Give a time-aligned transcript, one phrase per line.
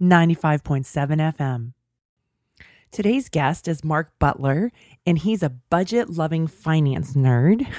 [0.00, 0.84] 95.7
[1.36, 1.72] FM.
[2.90, 4.70] Today's guest is Mark Butler,
[5.06, 7.66] and he's a budget loving finance nerd.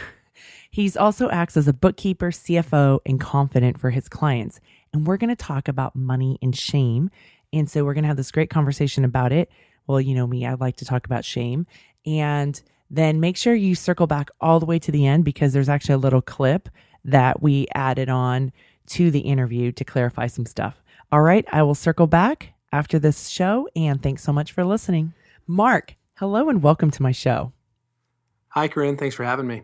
[0.70, 4.60] He's also acts as a bookkeeper, CFO, and confident for his clients.
[4.94, 7.10] And we're going to talk about money and shame.
[7.52, 9.50] And so we're going to have this great conversation about it.
[9.88, 11.66] Well, you know me, I like to talk about shame.
[12.06, 12.62] And
[12.92, 15.96] then make sure you circle back all the way to the end because there's actually
[15.96, 16.70] a little clip
[17.06, 18.52] that we added on
[18.88, 20.84] to the interview to clarify some stuff.
[21.10, 23.70] All right, I will circle back after this show.
[23.78, 25.14] And thanks so much for listening.
[25.48, 27.54] Mark, hello and welcome to my show.
[28.50, 28.98] Hi, Koren.
[28.98, 29.64] Thanks for having me.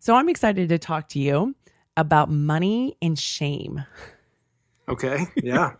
[0.00, 1.54] So I'm excited to talk to you
[1.96, 3.84] about money and shame.
[4.88, 5.26] Okay.
[5.36, 5.74] Yeah.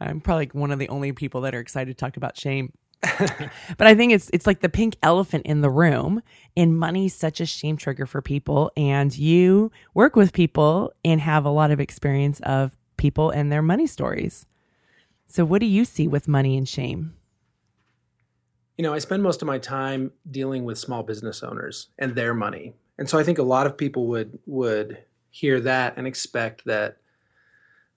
[0.00, 2.72] I'm probably one of the only people that are excited to talk about shame.
[3.02, 6.22] but I think it's it's like the pink elephant in the room.
[6.56, 8.70] And money's such a shame trigger for people.
[8.76, 13.62] And you work with people and have a lot of experience of people and their
[13.62, 14.46] money stories.
[15.26, 17.14] So what do you see with money and shame?
[18.76, 22.34] you know, I spend most of my time dealing with small business owners and their
[22.34, 22.74] money.
[22.98, 24.98] And so I think a lot of people would would
[25.30, 26.98] hear that and expect that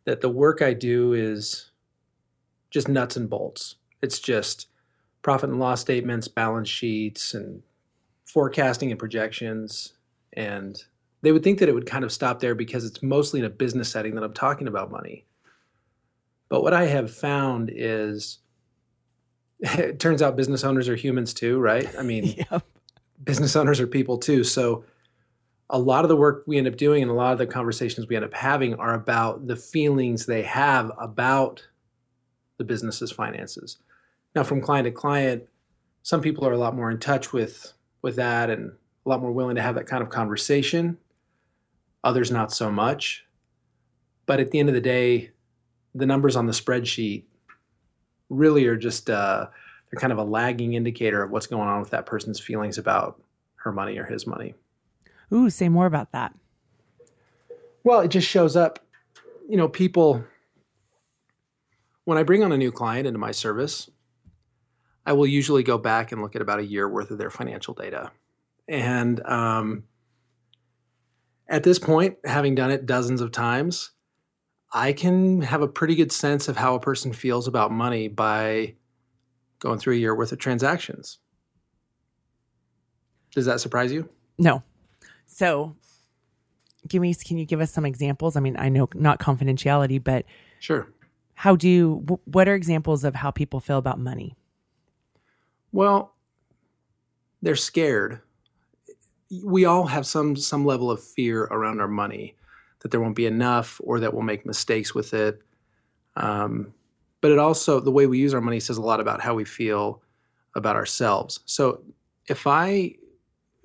[0.06, 1.72] that the work I do is
[2.72, 3.76] just nuts and bolts.
[4.02, 4.68] It's just
[5.22, 7.62] profit and loss statements, balance sheets and
[8.26, 9.94] forecasting and projections
[10.34, 10.82] and
[11.22, 13.50] they would think that it would kind of stop there because it's mostly in a
[13.50, 15.26] business setting that I'm talking about money.
[16.50, 18.40] But what I have found is
[19.60, 21.88] it turns out business owners are humans too, right?
[21.98, 22.64] I mean, Yep.
[23.24, 24.44] business owners are people too.
[24.44, 24.86] So
[25.70, 28.08] a lot of the work we end up doing and a lot of the conversations
[28.08, 31.68] we end up having are about the feelings they have about
[32.58, 33.78] the business's finances.
[34.36, 35.44] Now from client to client,
[36.02, 38.72] some people are a lot more in touch with with that and
[39.06, 40.98] a lot more willing to have that kind of conversation.
[42.04, 43.26] Others not so much.
[44.26, 45.32] But at the end of the day,
[45.96, 47.24] the numbers on the spreadsheet
[48.30, 49.48] really are just uh,
[49.90, 53.22] they're kind of a lagging indicator of what's going on with that person's feelings about
[53.56, 54.54] her money or his money.
[55.34, 56.34] Ooh, say more about that.
[57.84, 58.80] Well, it just shows up,
[59.48, 60.24] you know, people
[62.10, 63.88] when I bring on a new client into my service,
[65.06, 67.76] I will usually go back and look at about a year worth of their financial
[67.76, 68.12] data.
[68.68, 69.84] And um,
[71.50, 73.92] at this point, having done it dozens of times,
[74.72, 78.76] I can have a pretty good sense of how a person feels about money by
[79.60, 81.18] going through a year worth of transactions.
[83.34, 84.08] Does that surprise you?
[84.38, 84.64] No.
[85.26, 85.76] So
[86.88, 88.36] give me can you give us some examples?
[88.36, 90.26] I mean, I know not confidentiality, but
[90.60, 90.88] Sure.
[91.34, 94.36] how do you what are examples of how people feel about money?
[95.72, 96.14] Well,
[97.42, 98.22] they're scared.
[99.44, 102.36] We all have some some level of fear around our money
[102.80, 105.42] that there won't be enough or that we'll make mistakes with it.
[106.16, 106.74] Um,
[107.22, 109.46] but it also the way we use our money says a lot about how we
[109.46, 110.02] feel
[110.56, 111.42] about ourselves.
[111.46, 111.84] So
[112.28, 112.96] if I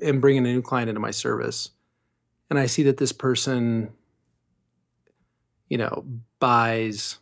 [0.03, 1.71] am bringing a new client into my service
[2.51, 3.93] and I see that this person,
[5.69, 6.05] you know,
[6.41, 7.19] buys,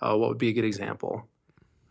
[0.00, 1.28] oh, what would be a good example?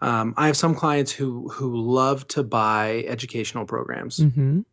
[0.02, 4.40] Um, I have some clients who who love to buy educational programs, Mm-hmm.
[4.42, 4.66] and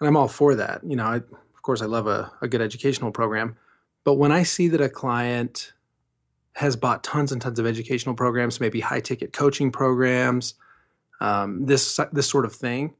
[0.00, 0.82] I'm all for that.
[0.84, 3.56] You know, I, of course, I love a, a good educational program,
[4.04, 5.72] but when I see that a client
[6.54, 10.54] has bought tons and tons of educational programs, maybe high ticket coaching programs,
[11.20, 12.94] um, this this sort of thing,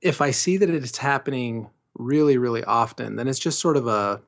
[0.00, 4.20] if I see that it's happening really, really often, then it's just sort of a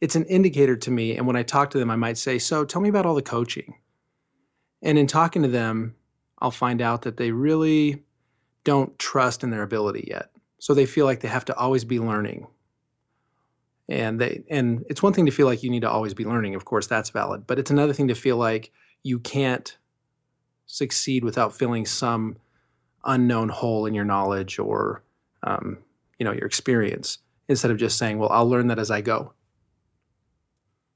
[0.00, 1.16] it's an indicator to me.
[1.16, 3.22] And when I talk to them, I might say, "So, tell me about all the
[3.22, 3.74] coaching."
[4.82, 5.94] And in talking to them,
[6.38, 8.02] I'll find out that they really
[8.64, 10.30] don't trust in their ability yet.
[10.58, 12.46] So they feel like they have to always be learning.
[13.88, 16.54] And they and it's one thing to feel like you need to always be learning,
[16.54, 18.70] of course that's valid, but it's another thing to feel like
[19.02, 19.76] you can't
[20.66, 22.36] succeed without filling some
[23.04, 25.02] unknown hole in your knowledge or
[25.42, 25.78] um,
[26.18, 27.18] you know your experience
[27.48, 29.32] instead of just saying, "Well, I'll learn that as I go."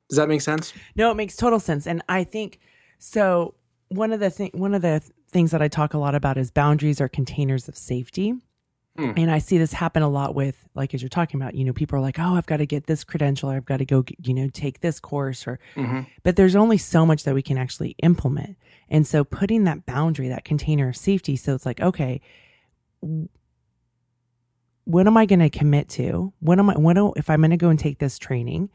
[0.08, 0.72] Does that make sense?
[0.94, 1.86] No, it makes total sense.
[1.86, 2.60] And I think
[2.98, 3.54] so
[3.94, 6.50] one of the thing one of the things that I talk a lot about is
[6.50, 8.34] boundaries are containers of safety.
[8.96, 9.12] Hmm.
[9.16, 11.72] And I see this happen a lot with, like, as you're talking about, you know,
[11.72, 14.04] people are like, oh, I've got to get this credential, or I've got to go,
[14.22, 17.58] you know, take this course, or, hmm but there's only so much that we can
[17.58, 18.56] actually implement.
[18.88, 22.20] And so putting that boundary, that container of safety, so it's like, okay,
[24.84, 26.32] what am I going to commit to?
[26.38, 28.70] What am I, what do, if I'm going to go and take this training?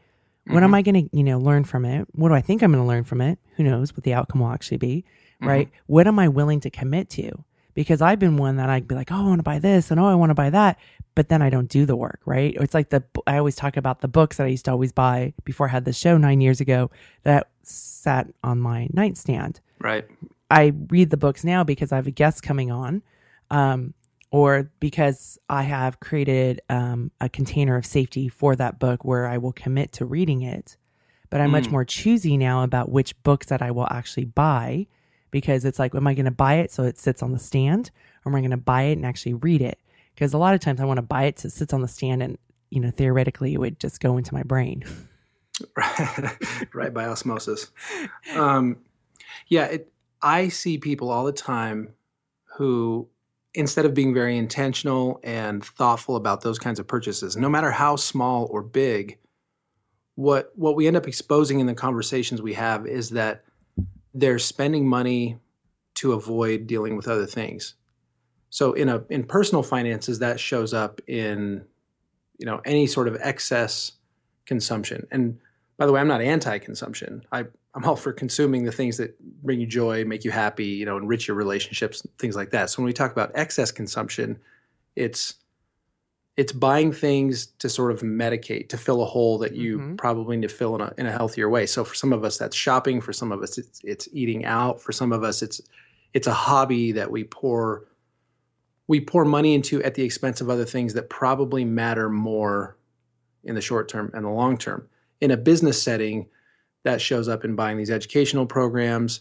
[0.46, 2.08] What am I going to, you know, learn from it?
[2.12, 3.38] What do I think I'm going to learn from it?
[3.56, 5.04] Who knows what the outcome will actually be,
[5.40, 5.70] right?
[5.86, 7.44] What am I willing to commit to?
[7.74, 10.00] Because I've been one that I'd be like, oh, I want to buy this and
[10.00, 10.78] oh, I want to buy that,
[11.14, 12.54] but then I don't do the work, right?
[12.60, 15.34] It's like the I always talk about the books that I used to always buy
[15.44, 16.90] before I had the show nine years ago
[17.22, 19.60] that sat on my nightstand.
[19.78, 20.04] Right.
[20.50, 23.02] I read the books now because I have a guest coming on,
[23.50, 23.94] um,
[24.30, 29.38] or because I have created um, a container of safety for that book where I
[29.38, 30.76] will commit to reading it.
[31.30, 31.72] But I'm much Mm.
[31.72, 34.86] more choosy now about which books that I will actually buy
[35.30, 37.90] because it's like, am I going to buy it so it sits on the stand,
[38.24, 39.78] or am I going to buy it and actually read it?
[40.14, 41.88] Because a lot of times I want to buy it so it sits on the
[41.88, 42.36] stand and
[42.70, 44.84] you know theoretically it would just go into my brain.
[46.74, 47.70] right by osmosis.
[48.34, 48.78] Um,
[49.48, 49.92] yeah, it,
[50.22, 51.94] I see people all the time
[52.56, 53.08] who,
[53.54, 57.96] instead of being very intentional and thoughtful about those kinds of purchases, no matter how
[57.96, 59.18] small or big,
[60.14, 63.44] what what we end up exposing in the conversations we have is that
[64.12, 65.38] they're spending money
[65.94, 67.74] to avoid dealing with other things.
[68.50, 71.64] So in a in personal finances, that shows up in
[72.38, 73.92] you know any sort of excess
[74.46, 75.06] consumption.
[75.10, 75.38] And
[75.78, 77.24] by the way, I'm not anti-consumption.
[77.32, 80.84] I, I'm all for consuming the things that bring you joy, make you happy, you
[80.84, 82.68] know, enrich your relationships, things like that.
[82.70, 84.38] So when we talk about excess consumption,
[84.96, 85.34] it's
[86.36, 89.98] it's buying things to sort of medicate, to fill a hole that you Mhm.
[89.98, 91.66] probably need to fill in a, in a healthier way.
[91.66, 93.00] So for some of us, that's shopping.
[93.00, 94.80] For some of us, it's, it's eating out.
[94.80, 95.60] For some of us, it's
[96.14, 97.86] it's a hobby that we pour
[98.88, 102.76] we pour money into at the expense of other things that probably matter more
[103.44, 104.88] in the short term and the long term.
[105.20, 106.26] In a business setting,
[106.84, 109.20] that shows up in buying these educational programs.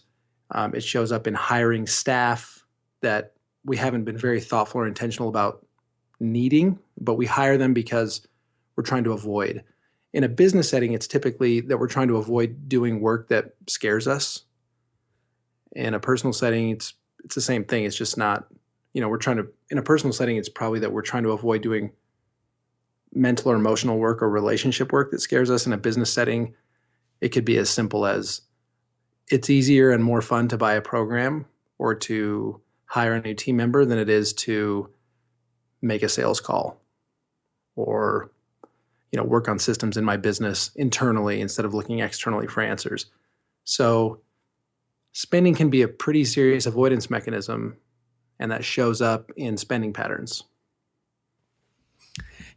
[0.51, 2.65] Um, it shows up in hiring staff
[3.01, 3.33] that
[3.65, 5.65] we haven't been very thoughtful or intentional about
[6.19, 8.25] needing, but we hire them because
[8.75, 9.63] we're trying to avoid.
[10.13, 14.07] In a business setting, it's typically that we're trying to avoid doing work that scares
[14.07, 14.43] us.
[15.75, 17.83] In a personal setting, it's it's the same thing.
[17.83, 18.47] It's just not,
[18.93, 21.31] you know, we're trying to in a personal setting, it's probably that we're trying to
[21.31, 21.91] avoid doing
[23.13, 26.55] mental or emotional work or relationship work that scares us in a business setting
[27.21, 28.41] it could be as simple as
[29.29, 31.45] it's easier and more fun to buy a program
[31.77, 34.89] or to hire a new team member than it is to
[35.81, 36.81] make a sales call
[37.75, 38.31] or
[39.11, 43.05] you know work on systems in my business internally instead of looking externally for answers.
[43.63, 44.21] So
[45.11, 47.77] spending can be a pretty serious avoidance mechanism
[48.39, 50.43] and that shows up in spending patterns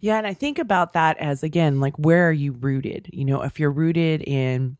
[0.03, 3.09] Yeah, and I think about that as again, like where are you rooted?
[3.13, 4.77] You know, if you're rooted in,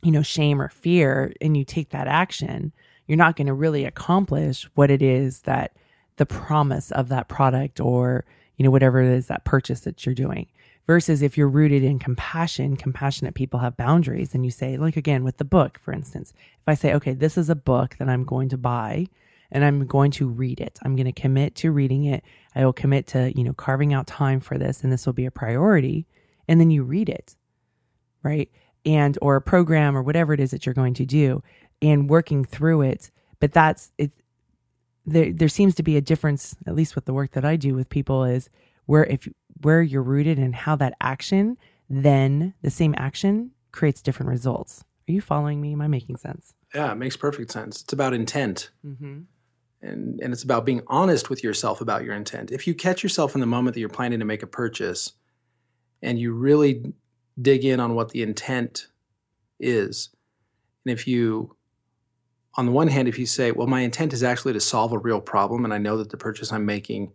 [0.00, 2.72] you know, shame or fear and you take that action,
[3.08, 5.76] you're not going to really accomplish what it is that
[6.18, 8.24] the promise of that product or,
[8.56, 10.46] you know, whatever it is that purchase that you're doing.
[10.86, 14.34] Versus if you're rooted in compassion, compassionate people have boundaries.
[14.34, 17.36] And you say, like again, with the book, for instance, if I say, okay, this
[17.36, 19.08] is a book that I'm going to buy
[19.50, 20.78] and I'm going to read it.
[20.82, 22.24] I'm going to commit to reading it.
[22.54, 25.26] I will commit to, you know, carving out time for this and this will be
[25.26, 26.06] a priority.
[26.48, 27.36] And then you read it,
[28.22, 28.50] right?
[28.84, 31.42] And, or a program or whatever it is that you're going to do
[31.80, 33.10] and working through it.
[33.40, 34.12] But that's, it,
[35.06, 37.74] there, there seems to be a difference, at least with the work that I do
[37.74, 38.48] with people, is
[38.86, 39.28] where if,
[39.62, 41.56] where you're rooted and how that action,
[41.88, 44.84] then the same action creates different results.
[45.08, 45.72] Are you following me?
[45.72, 46.54] Am I making sense?
[46.74, 49.20] yeah it makes perfect sense it's about intent Mm-hmm.
[49.84, 52.50] And and it's about being honest with yourself about your intent.
[52.50, 55.12] If you catch yourself in the moment that you're planning to make a purchase
[56.02, 56.92] and you really
[57.40, 58.88] dig in on what the intent
[59.60, 60.08] is,
[60.84, 61.54] and if you
[62.56, 64.98] on the one hand if you say, well my intent is actually to solve a
[64.98, 67.12] real problem and I know that the purchase I'm making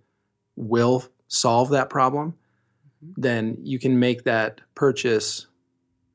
[0.55, 2.35] will solve that problem,
[3.03, 3.21] mm-hmm.
[3.21, 5.47] then you can make that purchase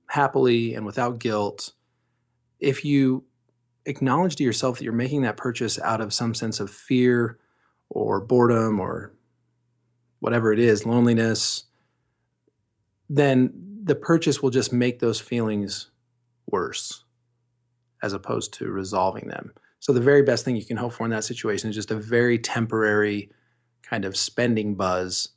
[0.07, 1.73] happily and without guilt.
[2.61, 3.25] If you
[3.87, 7.38] acknowledge to yourself that you're making that purchase out of some sense of fear
[7.91, 9.12] or boredom or
[10.21, 11.64] whatever it is, loneliness,
[13.11, 13.53] then
[13.85, 15.91] the purchase will just make those feelings
[16.47, 17.05] worse
[18.03, 19.53] as opposed to resolving them.
[19.81, 21.97] So the very best thing you can hope for in that situation is just a
[21.97, 23.31] very temporary
[23.83, 25.29] kind of spending buzz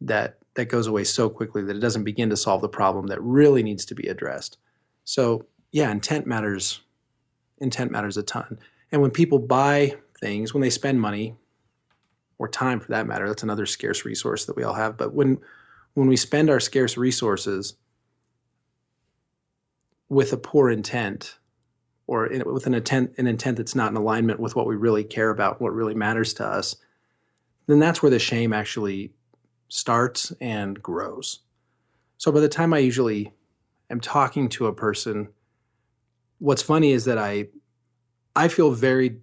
[0.00, 3.22] that that goes away so quickly that it doesn't begin to solve the problem that
[3.22, 4.58] really needs to be addressed.
[5.04, 6.80] So yeah, intent matters.
[7.58, 8.58] Intent matters a ton.
[8.92, 11.36] And when people buy things, when they spend money,
[12.38, 13.26] or time for that matter.
[13.26, 14.96] That's another scarce resource that we all have.
[14.96, 15.38] But when
[15.94, 17.74] when we spend our scarce resources
[20.08, 21.38] with a poor intent
[22.06, 25.04] or in, with an intent an intent that's not in alignment with what we really
[25.04, 26.76] care about, what really matters to us,
[27.66, 29.12] then that's where the shame actually
[29.68, 31.40] starts and grows.
[32.16, 33.32] So by the time I usually
[33.90, 35.28] am talking to a person,
[36.38, 37.48] what's funny is that I
[38.34, 39.20] I feel very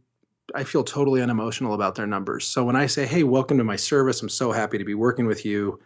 [0.53, 2.45] I feel totally unemotional about their numbers.
[2.45, 4.21] So when I say, "Hey, welcome to my service.
[4.21, 5.79] I'm so happy to be working with you."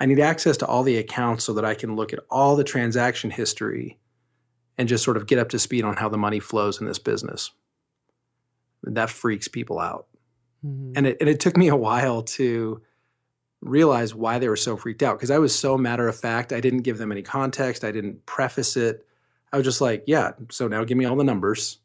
[0.00, 2.64] I need access to all the accounts so that I can look at all the
[2.64, 3.98] transaction history
[4.78, 6.98] and just sort of get up to speed on how the money flows in this
[6.98, 7.50] business.
[8.82, 10.06] And that freaks people out.
[10.64, 10.92] Mm-hmm.
[10.96, 12.80] And it and it took me a while to
[13.60, 16.52] realize why they were so freaked out because I was so matter of fact.
[16.52, 17.84] I didn't give them any context.
[17.84, 19.06] I didn't preface it.
[19.52, 21.78] I was just like, yeah, so now give me all the numbers.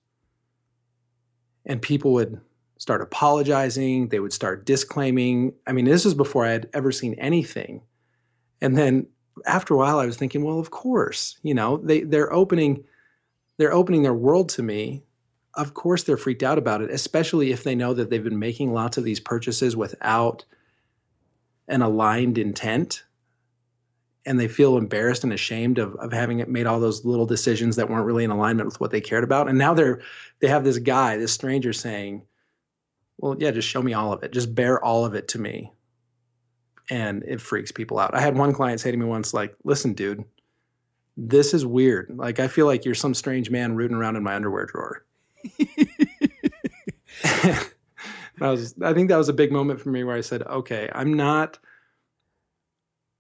[1.66, 2.40] And people would
[2.78, 4.10] start apologizing.
[4.10, 5.54] They would start disclaiming.
[5.66, 7.82] I mean, this was before I had ever seen anything.
[8.62, 9.08] And then
[9.46, 12.84] after a while, I was thinking, well, of course, you know, they, they're opening,
[13.58, 15.04] they're opening their world to me.
[15.56, 18.74] Of course, they're freaked out about it, especially if they know that they've been making
[18.74, 20.46] lots of these purchases without
[21.68, 23.04] an aligned intent
[24.26, 27.90] and they feel embarrassed and ashamed of, of having made all those little decisions that
[27.90, 29.48] weren't really in alignment with what they cared about.
[29.48, 30.02] And now they're
[30.40, 32.24] they have this guy this stranger saying
[33.18, 34.32] well yeah just show me all of it.
[34.32, 35.72] Just bare all of it to me.
[36.90, 38.14] And it freaks people out.
[38.16, 40.24] I had one client say to me once like listen dude
[41.18, 42.12] this is weird.
[42.16, 45.06] Like i feel like you're some strange man rooting around in my underwear drawer.
[48.42, 50.90] I was I think that was a big moment for me where I said, okay,
[50.94, 51.58] I'm not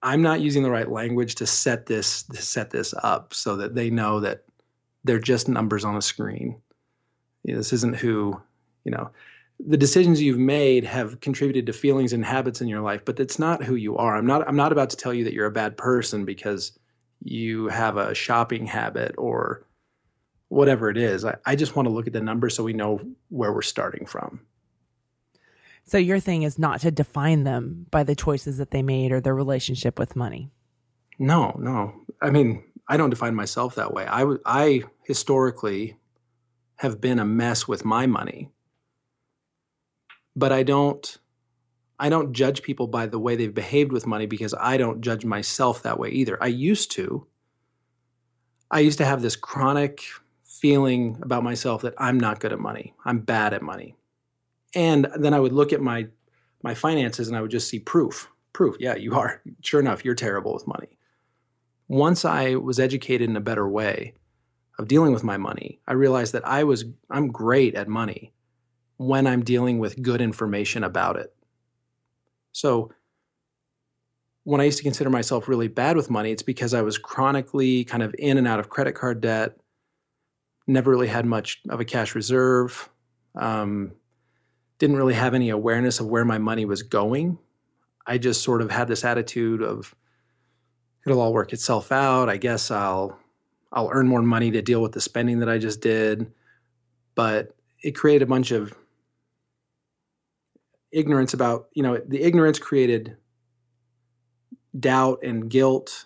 [0.05, 3.73] I'm not using the right language to set this to set this up so that
[3.73, 4.45] they know that
[5.03, 6.61] they're just numbers on a screen.
[7.43, 8.39] You know, this isn't who,
[8.83, 9.09] you know,
[9.59, 13.39] the decisions you've made have contributed to feelings and habits in your life, but it's
[13.39, 14.15] not who you are.
[14.15, 16.77] I'm not I'm not about to tell you that you're a bad person because
[17.23, 19.65] you have a shopping habit or
[20.49, 21.25] whatever it is.
[21.25, 24.05] I, I just want to look at the numbers so we know where we're starting
[24.05, 24.41] from.
[25.85, 29.21] So your thing is not to define them by the choices that they made or
[29.21, 30.49] their relationship with money.
[31.19, 31.93] No, no.
[32.21, 34.05] I mean, I don't define myself that way.
[34.07, 35.97] I I historically
[36.77, 38.51] have been a mess with my money.
[40.35, 41.17] But I don't
[41.99, 45.23] I don't judge people by the way they've behaved with money because I don't judge
[45.23, 46.41] myself that way either.
[46.41, 47.27] I used to.
[48.71, 50.01] I used to have this chronic
[50.43, 52.95] feeling about myself that I'm not good at money.
[53.05, 53.95] I'm bad at money
[54.75, 56.07] and then I would look at my
[56.63, 58.29] my finances and I would just see proof.
[58.53, 58.75] Proof.
[58.79, 59.41] Yeah, you are.
[59.61, 60.97] Sure enough, you're terrible with money.
[61.87, 64.13] Once I was educated in a better way
[64.79, 68.33] of dealing with my money, I realized that I was I'm great at money
[68.97, 71.33] when I'm dealing with good information about it.
[72.51, 72.91] So
[74.45, 77.83] when I used to consider myself really bad with money, it's because I was chronically
[77.83, 79.57] kind of in and out of credit card debt,
[80.67, 82.89] never really had much of a cash reserve,
[83.35, 83.91] um,
[84.77, 87.37] didn't really have any awareness of where my money was going.
[88.05, 89.95] I just sort of had this attitude of
[91.05, 92.29] it'll all work itself out.
[92.29, 93.19] I guess I'll
[93.71, 96.31] I'll earn more money to deal with the spending that I just did.
[97.13, 98.73] But it created a bunch of
[100.91, 103.17] ignorance about, you know, the ignorance created
[104.77, 106.05] doubt and guilt,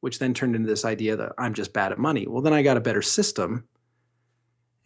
[0.00, 2.26] which then turned into this idea that I'm just bad at money.
[2.26, 3.68] Well, then I got a better system.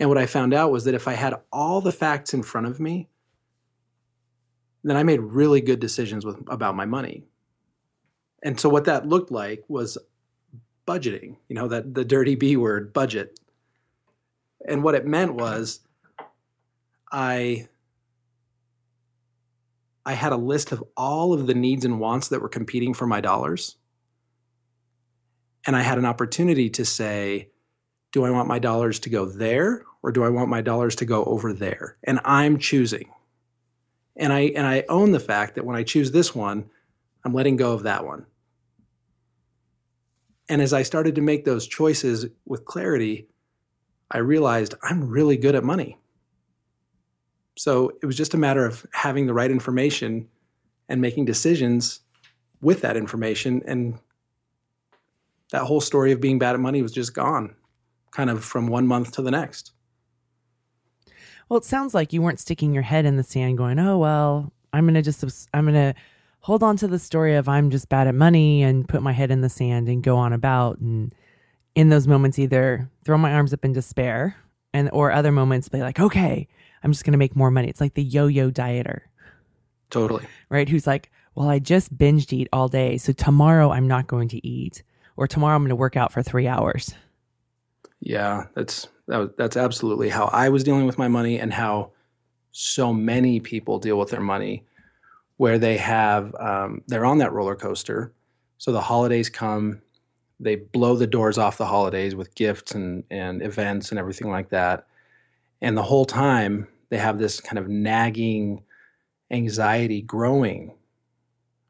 [0.00, 2.66] And what I found out was that if I had all the facts in front
[2.66, 3.08] of me,
[4.90, 7.24] then I made really good decisions with about my money.
[8.42, 9.96] And so what that looked like was
[10.86, 13.38] budgeting, you know, that the dirty B word, budget.
[14.66, 15.80] And what it meant was
[17.10, 17.68] I
[20.04, 23.06] I had a list of all of the needs and wants that were competing for
[23.06, 23.76] my dollars.
[25.64, 27.50] And I had an opportunity to say,
[28.10, 31.04] do I want my dollars to go there or do I want my dollars to
[31.04, 31.96] go over there?
[32.02, 33.11] And I'm choosing
[34.16, 36.70] and I and I own the fact that when I choose this one,
[37.24, 38.26] I'm letting go of that one.
[40.48, 43.28] And as I started to make those choices with clarity,
[44.10, 45.98] I realized I'm really good at money.
[47.56, 50.28] So it was just a matter of having the right information
[50.88, 52.00] and making decisions
[52.60, 53.62] with that information.
[53.66, 53.98] And
[55.52, 57.54] that whole story of being bad at money was just gone,
[58.10, 59.72] kind of from one month to the next.
[61.52, 64.50] Well, it sounds like you weren't sticking your head in the sand going, oh, well,
[64.72, 65.94] I'm going to just, I'm going to
[66.40, 69.30] hold on to the story of I'm just bad at money and put my head
[69.30, 70.78] in the sand and go on about.
[70.78, 71.14] And
[71.74, 74.34] in those moments, either throw my arms up in despair
[74.72, 76.48] and, or other moments be like, okay,
[76.82, 77.68] I'm just going to make more money.
[77.68, 79.00] It's like the yo yo dieter.
[79.90, 80.24] Totally.
[80.48, 80.70] right?
[80.70, 82.96] Who's like, well, I just binged eat all day.
[82.96, 84.82] So tomorrow I'm not going to eat,
[85.18, 86.94] or tomorrow I'm going to work out for three hours.
[88.00, 91.90] Yeah, that's that that's absolutely how I was dealing with my money and how
[92.52, 94.64] so many people deal with their money,
[95.36, 98.12] where they have um, they're on that roller coaster.
[98.58, 99.82] So the holidays come,
[100.40, 104.48] they blow the doors off the holidays with gifts and and events and everything like
[104.50, 104.86] that,
[105.60, 108.62] and the whole time they have this kind of nagging
[109.30, 110.74] anxiety growing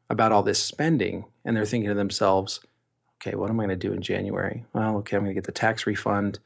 [0.09, 2.59] about all this spending, and they're thinking to themselves,
[3.17, 4.65] okay, what am I going to do in January?
[4.73, 6.39] Well, okay, I'm going to get the tax refund.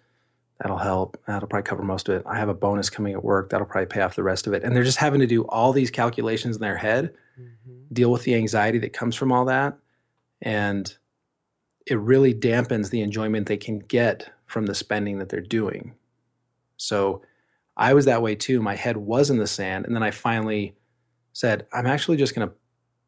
[0.59, 1.21] That'll help.
[1.27, 2.23] That'll probably cover most of it.
[2.25, 3.49] I have a bonus coming at work.
[3.49, 4.63] That'll probably pay off the rest of it.
[4.63, 7.93] And they're just having to do all these calculations in their head, mm-hmm.
[7.93, 9.77] deal with the anxiety that comes from all that.
[10.41, 10.95] And
[11.85, 15.93] it really dampens the enjoyment they can get from the spending that they're doing.
[16.77, 17.21] So
[17.75, 18.59] I was that way too.
[18.59, 19.85] My head was in the sand.
[19.85, 20.73] And then I finally
[21.33, 22.53] said, I'm actually just going to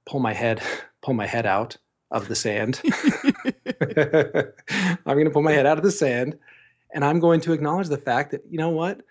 [0.06, 0.62] pull my head,
[1.02, 1.78] pull my head out
[2.12, 2.80] of the sand.
[5.04, 6.38] I'm going to pull my head out of the sand
[6.94, 9.02] and I'm going to acknowledge the fact that, you know what?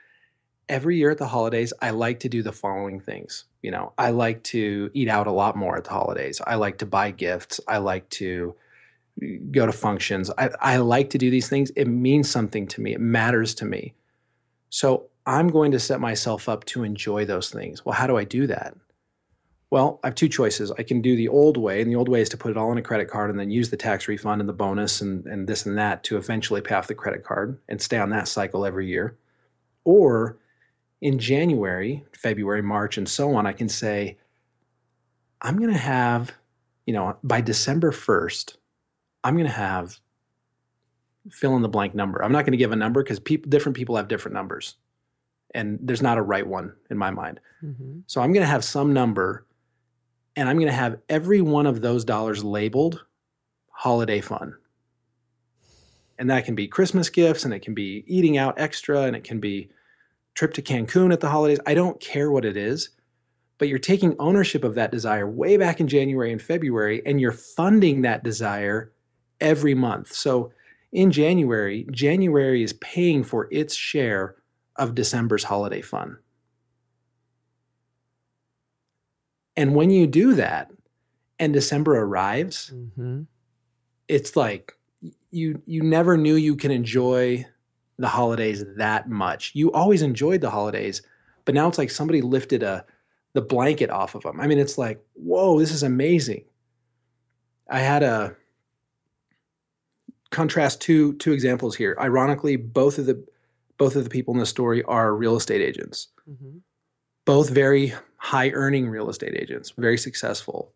[0.68, 3.44] Every year at the holidays, I like to do the following things.
[3.62, 6.40] You know, I like to eat out a lot more at the holidays.
[6.46, 7.60] I like to buy gifts.
[7.66, 8.54] I like to
[9.20, 10.30] mm, go to functions.
[10.36, 11.70] I, I like to do these things.
[11.70, 13.94] It means something to me, it matters to me.
[14.70, 17.84] So I'm going to set myself up to enjoy those things.
[17.84, 18.74] Well, how do I do that?
[19.70, 20.72] Well, I have two choices.
[20.72, 22.72] I can do the old way, and the old way is to put it all
[22.72, 25.46] in a credit card and then use the tax refund and the bonus and, and
[25.46, 28.64] this and that to eventually pay off the credit card and stay on that cycle
[28.64, 29.16] every year.
[29.84, 30.38] Or
[31.00, 34.16] in January, February, March, and so on, I can say,
[35.42, 36.32] I'm going to have,
[36.86, 38.56] you know, by December 1st,
[39.22, 40.00] I'm going to have
[41.30, 42.22] fill in the blank number.
[42.22, 44.76] I'm not going to give a number because people, different people have different numbers.
[45.54, 47.40] And there's not a right one in my mind.
[47.62, 48.00] Mm-hmm.
[48.06, 49.46] So I'm going to have some number
[50.38, 53.04] and I'm going to have every one of those dollars labeled
[53.70, 54.54] holiday fun.
[56.16, 59.24] And that can be Christmas gifts and it can be eating out extra and it
[59.24, 59.68] can be
[60.34, 61.58] trip to Cancun at the holidays.
[61.66, 62.90] I don't care what it is,
[63.58, 67.32] but you're taking ownership of that desire way back in January and February and you're
[67.32, 68.92] funding that desire
[69.40, 70.12] every month.
[70.12, 70.52] So
[70.92, 74.36] in January, January is paying for its share
[74.76, 76.18] of December's holiday fun.
[79.58, 80.70] And when you do that
[81.38, 83.22] and December arrives, Mm-hmm.
[84.06, 84.72] it's like
[85.30, 87.44] you you never knew you can enjoy
[87.98, 89.50] the holidays that much.
[89.54, 91.02] You always enjoyed the holidays,
[91.44, 92.84] but now it's like somebody lifted a
[93.34, 94.40] the blanket off of them.
[94.40, 96.44] I mean, it's like, whoa, this is amazing.
[97.68, 98.36] I had a
[100.30, 101.96] contrast two two examples here.
[102.00, 103.22] Ironically, both of the
[103.76, 106.58] both of the people in the story are real estate agents Mm-hmm.
[107.24, 110.72] both very high earning real estate agents, very successful.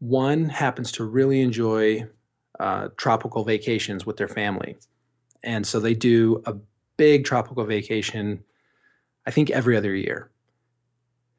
[0.00, 2.06] One happens to really enjoy
[2.58, 4.76] uh, tropical vacations with their family.
[5.42, 6.54] And so they do a
[6.96, 8.42] big tropical vacation,
[9.26, 10.30] I think every other year.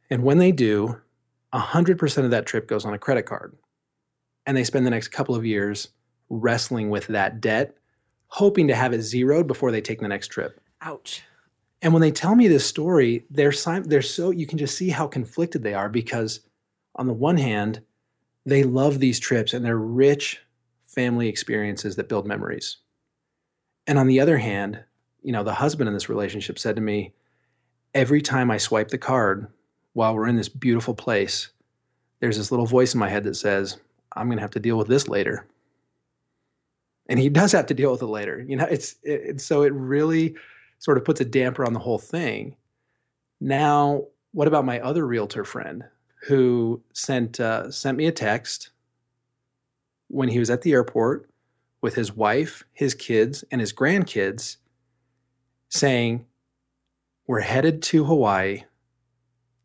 [0.10, 1.02] And when they do,
[1.54, 3.58] 100% of that trip goes on a credit card.
[4.46, 5.90] And they spend the next couple of years
[6.30, 7.76] wrestling with that debt,
[8.28, 10.62] hoping to have it zeroed before they take the next trip.
[10.82, 11.24] Ouch.
[11.82, 15.08] And when they tell me this story, they're they're so you can just see how
[15.08, 16.42] conflicted they are because
[16.96, 17.82] on the one hand,
[18.46, 20.42] they love these trips and they're rich
[20.82, 22.78] family experiences that build memories.
[23.86, 24.84] And on the other hand,
[25.22, 27.14] you know, the husband in this relationship said to me,
[27.94, 29.48] every time I swipe the card
[29.94, 31.50] while we're in this beautiful place,
[32.20, 33.78] there's this little voice in my head that says,
[34.16, 35.46] I'm going to have to deal with this later.
[37.10, 38.44] And he does have to deal with it later.
[38.48, 40.36] You know, it's it, it's so it really
[40.80, 42.56] sort of puts a damper on the whole thing.
[43.40, 45.84] Now, what about my other realtor friend
[46.28, 48.72] who sent uh, sent me a text
[50.08, 51.30] when he was at the airport
[51.82, 54.58] with his wife, his kids, and his grandkids,
[55.70, 56.26] saying,
[57.28, 58.64] "We're headed to Hawaii.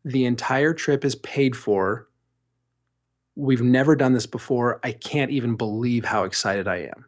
[0.05, 2.07] The entire trip is paid for.
[3.35, 4.79] We've never done this before.
[4.83, 7.05] I can't even believe how excited I am."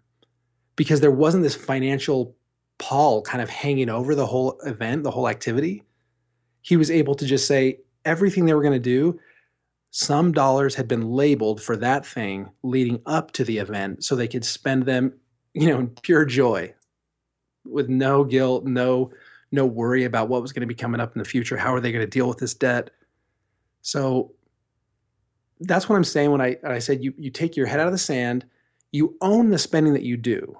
[0.75, 2.35] Because there wasn't this financial
[2.77, 5.83] pall kind of hanging over the whole event, the whole activity,
[6.61, 9.19] he was able to just say everything they were going to do,
[9.91, 14.27] some dollars had been labeled for that thing leading up to the event so they
[14.27, 15.13] could spend them,
[15.53, 16.73] you know, in pure joy
[17.63, 19.11] with no guilt, no
[19.51, 21.79] no worry about what was going to be coming up in the future, how are
[21.79, 22.89] they going to deal with this debt.
[23.83, 24.33] So
[25.61, 27.93] that's what I'm saying when I I said you you take your head out of
[27.93, 28.45] the sand,
[28.91, 30.57] you own the spending that you do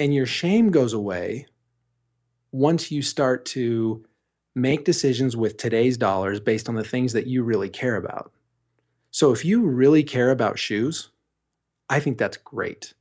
[0.00, 1.46] and your shame goes away
[2.50, 4.04] once you start to
[4.56, 8.32] make decisions with today's dollars based on the things that you really care about.
[9.10, 11.10] So if you really care about shoes,
[11.88, 12.94] I think that's great.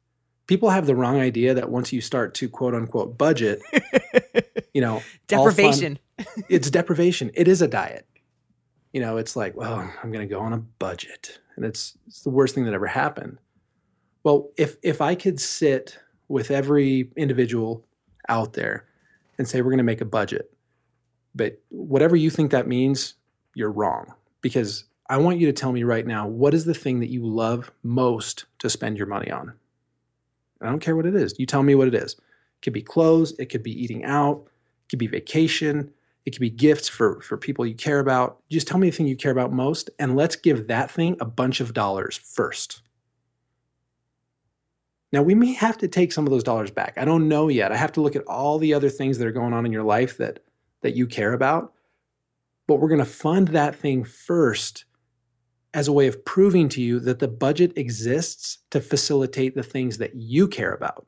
[0.45, 3.61] People have the wrong idea that once you start to quote unquote budget,
[4.73, 5.99] you know, all fun- Deprivation.
[6.49, 7.31] it's deprivation.
[7.33, 8.07] It is a diet.
[8.91, 12.23] You know, it's like, well, I'm going to go on a budget, and it's it's
[12.23, 13.37] the worst thing that ever happened.
[14.23, 17.83] Well, if if I could sit with every individual
[18.29, 18.85] out there
[19.37, 20.53] and say we're going to make a budget,
[21.35, 23.15] but whatever you think that means,
[23.55, 26.99] you're wrong because I want you to tell me right now what is the thing
[26.99, 29.53] that you love most to spend your money on.
[30.61, 31.37] I don't care what it is.
[31.39, 32.13] You tell me what it is.
[32.13, 35.91] It could be clothes, it could be eating out, it could be vacation,
[36.25, 38.39] it could be gifts for for people you care about.
[38.49, 41.25] Just tell me the thing you care about most and let's give that thing a
[41.25, 42.81] bunch of dollars first.
[45.11, 46.93] Now, we may have to take some of those dollars back.
[46.97, 47.71] I don't know yet.
[47.71, 49.83] I have to look at all the other things that are going on in your
[49.83, 50.39] life that
[50.81, 51.73] that you care about.
[52.67, 54.85] But we're going to fund that thing first
[55.73, 59.97] as a way of proving to you that the budget exists to facilitate the things
[59.97, 61.05] that you care about,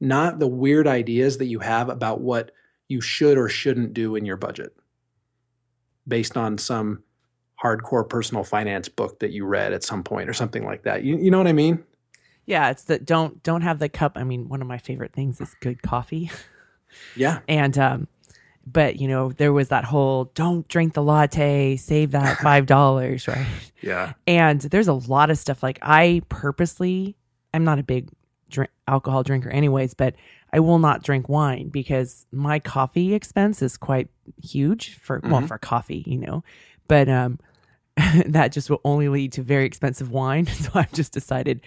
[0.00, 2.52] not the weird ideas that you have about what
[2.88, 4.74] you should or shouldn't do in your budget
[6.08, 7.02] based on some
[7.62, 11.04] hardcore personal finance book that you read at some point or something like that.
[11.04, 11.84] You, you know what I mean?
[12.46, 14.12] Yeah, it's the don't don't have the cup.
[14.16, 16.30] I mean, one of my favorite things is good coffee.
[17.16, 17.40] Yeah.
[17.48, 18.08] And um
[18.66, 23.26] but you know, there was that whole don't drink the latte, save that five dollars,
[23.28, 23.46] right?
[23.80, 24.12] Yeah.
[24.26, 27.16] And there's a lot of stuff like I purposely
[27.54, 28.10] I'm not a big
[28.48, 30.14] drink, alcohol drinker anyways, but
[30.52, 34.08] I will not drink wine because my coffee expense is quite
[34.42, 35.48] huge for well Mhm.
[35.48, 36.42] for coffee, you know.
[36.88, 37.38] But um
[38.26, 40.46] that just will only lead to very expensive wine.
[40.46, 41.60] So I've just decided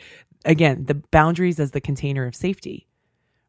[0.45, 2.87] again, the boundaries as the container of safety.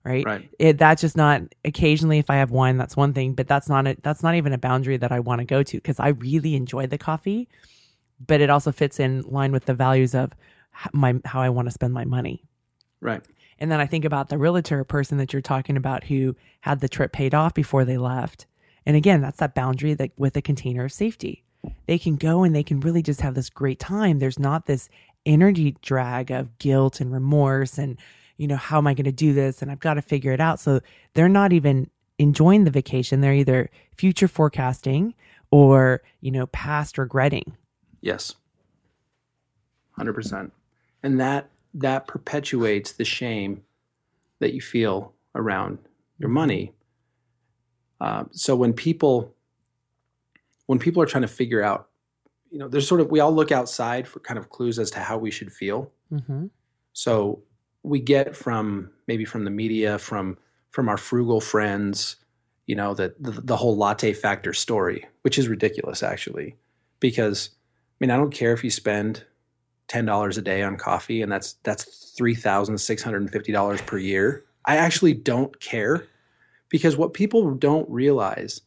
[0.04, 0.24] Right?
[0.26, 0.50] Right.
[0.58, 3.86] It, that's just not occasionally if I have wine, that's one thing, but that's not
[3.86, 6.56] a, that's not even a boundary that I want to go to because I really
[6.56, 7.48] enjoy the coffee,
[8.24, 10.32] but it also fits in line with the values of
[10.92, 12.44] my how I want to spend my money.
[13.00, 13.22] Right.
[13.58, 16.88] And then I think about the realtor person that you're talking about who had the
[16.88, 18.46] trip paid off before they left.
[18.84, 21.44] And again, that's that boundary that with a container of safety.
[21.86, 24.18] They can go and they can really just have this great time.
[24.18, 24.90] There's not this
[25.26, 27.98] energy drag of guilt and remorse and,
[28.36, 29.62] you know, how am I going to do this?
[29.62, 30.60] And I've got to figure it out.
[30.60, 30.80] So
[31.14, 33.20] they're not even enjoying the vacation.
[33.20, 35.14] They're either future forecasting
[35.50, 37.56] or, you know, past regretting.
[38.00, 38.34] Yes.
[39.98, 40.50] 100%.
[41.02, 43.62] And that that perpetuates the shame
[44.38, 45.78] that you feel around
[46.18, 46.72] your money.
[48.00, 49.34] Uh, so when people
[50.66, 51.88] when people are trying to figure out,
[52.54, 55.00] you know, there's sort of we all look outside for kind of clues as to
[55.00, 55.90] how we should feel.
[56.12, 56.46] Mm-hmm.
[56.92, 57.42] So
[57.82, 60.38] we get from maybe from the media, from
[60.70, 62.14] from our frugal friends,
[62.66, 66.54] you know, that the, the whole latte factor story, which is ridiculous actually,
[67.00, 69.24] because I mean I don't care if you spend
[69.88, 73.50] ten dollars a day on coffee, and that's that's three thousand six hundred and fifty
[73.50, 74.44] dollars per year.
[74.64, 76.06] I actually don't care
[76.68, 78.60] because what people don't realize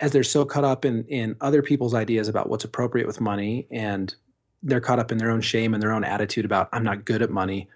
[0.00, 3.66] as they're so caught up in in other people's ideas about what's appropriate with money
[3.70, 4.14] and
[4.62, 7.22] they're caught up in their own shame and their own attitude about I'm not good
[7.22, 7.68] at money.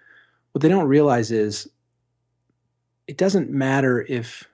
[0.51, 1.69] What they don't realize is
[3.07, 4.47] it doesn't matter if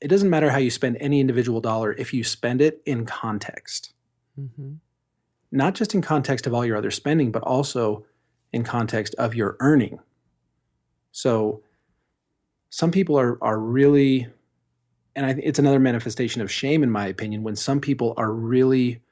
[0.00, 3.92] it doesn't matter how you spend any individual dollar if you spend it in context.
[4.40, 4.74] Mm-hmm.
[5.52, 8.06] Not just in context of all your other spending, but also
[8.52, 9.98] in context of your earning.
[11.12, 11.62] So
[12.70, 14.28] some people are are really
[15.16, 19.02] and I, it's another manifestation of shame in my opinion when some people are really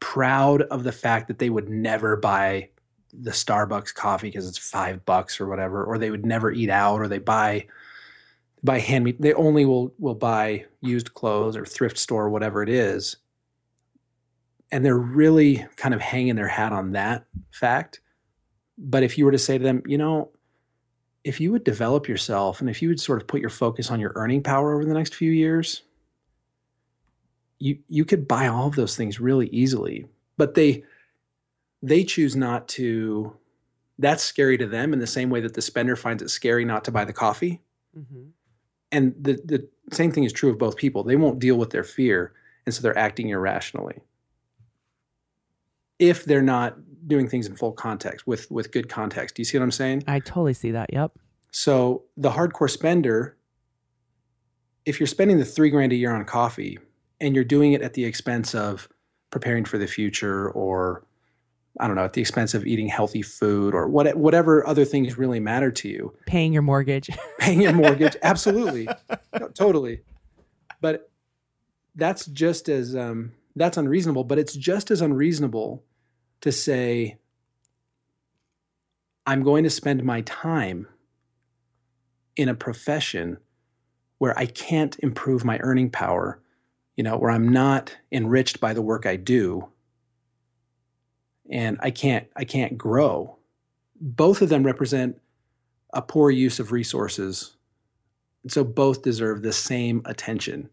[0.00, 2.68] proud of the fact that they would never buy
[3.12, 7.00] the Starbucks coffee because it's five bucks or whatever, or they would never eat out,
[7.00, 7.66] or they buy
[8.64, 12.62] buy hand me they only will will buy used clothes or thrift store or whatever
[12.62, 13.16] it is.
[14.72, 18.00] And they're really kind of hanging their hat on that fact.
[18.76, 20.30] But if you were to say to them, you know,
[21.26, 23.98] if you would develop yourself and if you would sort of put your focus on
[23.98, 25.82] your earning power over the next few years,
[27.58, 30.06] you you could buy all of those things really easily.
[30.36, 30.84] But they
[31.82, 33.36] they choose not to
[33.98, 36.84] that's scary to them in the same way that the spender finds it scary not
[36.84, 37.60] to buy the coffee.
[37.98, 38.28] Mm-hmm.
[38.92, 41.02] And the the same thing is true of both people.
[41.02, 42.34] They won't deal with their fear,
[42.66, 44.00] and so they're acting irrationally.
[45.98, 49.36] If they're not doing things in full context with with good context.
[49.36, 50.04] Do you see what I'm saying?
[50.06, 50.92] I totally see that.
[50.92, 51.12] Yep.
[51.50, 53.36] So the hardcore spender,
[54.84, 56.78] if you're spending the three grand a year on coffee
[57.20, 58.88] and you're doing it at the expense of
[59.30, 61.04] preparing for the future or
[61.78, 65.18] I don't know, at the expense of eating healthy food or what, whatever other things
[65.18, 67.10] really matter to you, Paying your mortgage.
[67.38, 68.88] paying your mortgage, absolutely,
[69.38, 70.00] No, totally.
[70.80, 71.10] but
[71.94, 74.24] that's just as um, that's unreasonable.
[74.24, 75.84] But it's just as unreasonable
[76.46, 77.18] to say
[79.26, 80.86] I'm going to spend my time
[82.36, 83.38] in a profession
[84.18, 86.40] where I can't improve my earning power,
[86.96, 89.68] you know, where I'm not enriched by the work I do
[91.50, 93.38] and I can't I can't grow.
[94.00, 95.20] Both of them represent
[95.92, 97.56] a poor use of resources.
[98.44, 100.70] And so both deserve the same attention.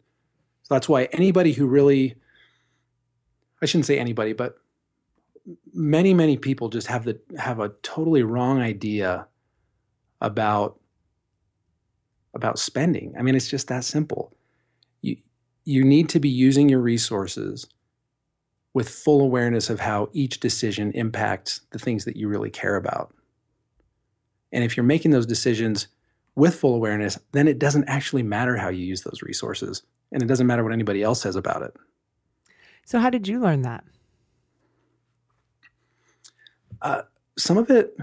[0.64, 2.16] So that's why anybody who really
[3.62, 4.58] I shouldn't say anybody, but
[5.74, 9.28] many many people just have the have a totally wrong idea
[10.22, 10.80] about
[12.34, 13.14] about spending.
[13.18, 14.34] I mean, it's just that simple.
[15.02, 15.18] You
[15.66, 17.68] you need to be using your resources
[18.74, 23.14] with full awareness of how each decision impacts the things that you really care about.
[24.52, 25.88] And if you're making those decisions
[26.36, 30.28] with full awareness, then it doesn't actually matter how you use those resources and it
[30.28, 31.76] doesn't matter what anybody else says about it.
[32.86, 33.84] So, how did you learn that?
[36.84, 37.04] Uh,
[37.38, 37.98] some of it,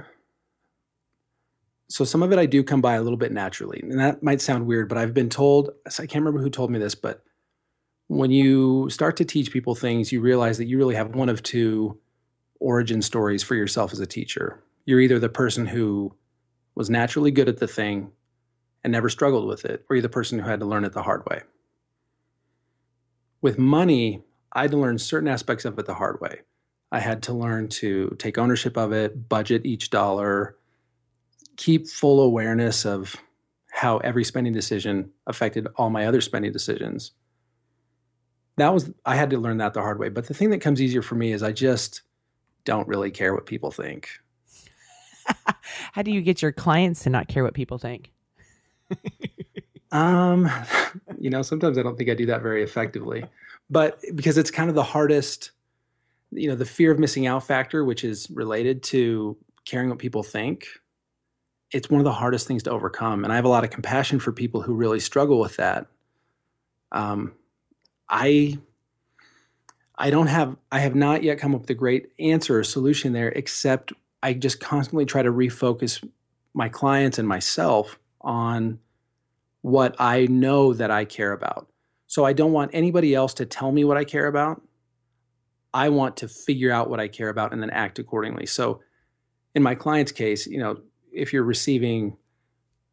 [1.89, 3.81] so some of it I do come by a little bit naturally.
[3.83, 6.79] And that might sound weird, but I've been told, I can't remember who told me
[6.79, 7.23] this, but
[8.09, 11.43] when you start to teach people things, you realize that you really have one of
[11.43, 11.99] two
[12.59, 14.65] origin stories for yourself as a teacher.
[14.87, 16.17] You're either the person who
[16.75, 18.13] was naturally good at the thing
[18.83, 21.03] and never struggled with it, or you're the person who had to learn it the
[21.03, 21.43] hard way.
[23.43, 26.41] With money, I had to learn certain aspects of it the hard way.
[26.93, 30.57] I had to learn to take ownership of it, budget each dollar,
[31.57, 33.17] keep full awareness of
[33.71, 37.13] how every spending decision affected all my other spending decisions
[38.61, 40.09] that was I had to learn that the hard way.
[40.09, 42.03] But the thing that comes easier for me is I just
[42.65, 44.11] don't really care what people think.
[45.93, 48.13] How do you get your clients to not care what people think?
[49.93, 50.51] um,
[51.19, 53.25] you know, sometimes I don't think I do that very effectively,
[53.71, 55.53] but because it's kind of the hardest,
[56.33, 60.23] you know, the fear of missing out factor, which is related to caring what people
[60.23, 60.67] think.
[61.73, 64.19] It's one of the hardest things to overcome, and I have a lot of compassion
[64.19, 65.87] for people who really struggle with that.
[66.93, 67.33] Um,
[68.09, 68.59] I
[69.97, 73.13] I don't have I have not yet come up with a great answer or solution
[73.13, 76.07] there except I just constantly try to refocus
[76.55, 78.81] my clients and myself on
[79.63, 81.69] what I know that I care about.
[82.07, 84.63] So I don't want anybody else to tell me what I care about.
[85.73, 88.47] I want to figure out what I care about and then act accordingly.
[88.47, 88.81] So
[89.55, 90.81] in my client's case, you know,
[91.13, 92.17] if you're receiving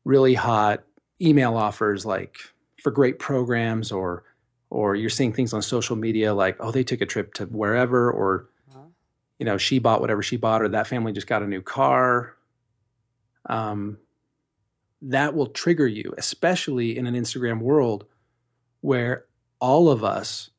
[0.03, 0.83] really hot
[1.21, 2.37] email offers like
[2.81, 4.23] for great programs or
[4.69, 8.11] or you're seeing things on social media like oh they took a trip to wherever
[8.11, 8.85] or uh-huh.
[9.39, 12.35] you know she bought whatever she bought or that family just got a new car
[13.47, 13.97] um,
[15.01, 18.05] that will trigger you especially in an instagram world
[18.81, 19.25] where
[19.59, 20.51] all of us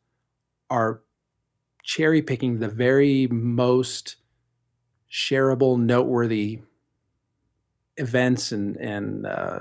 [0.69, 1.01] are
[1.89, 4.17] cherry picking the very most
[5.11, 6.61] shareable noteworthy
[7.97, 9.61] events and and uh,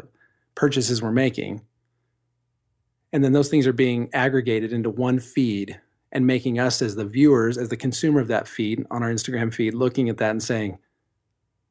[0.54, 1.62] purchases we're making.
[3.14, 5.80] And then those things are being aggregated into one feed
[6.12, 9.54] and making us as the viewers as the consumer of that feed on our instagram
[9.54, 10.78] feed looking at that and saying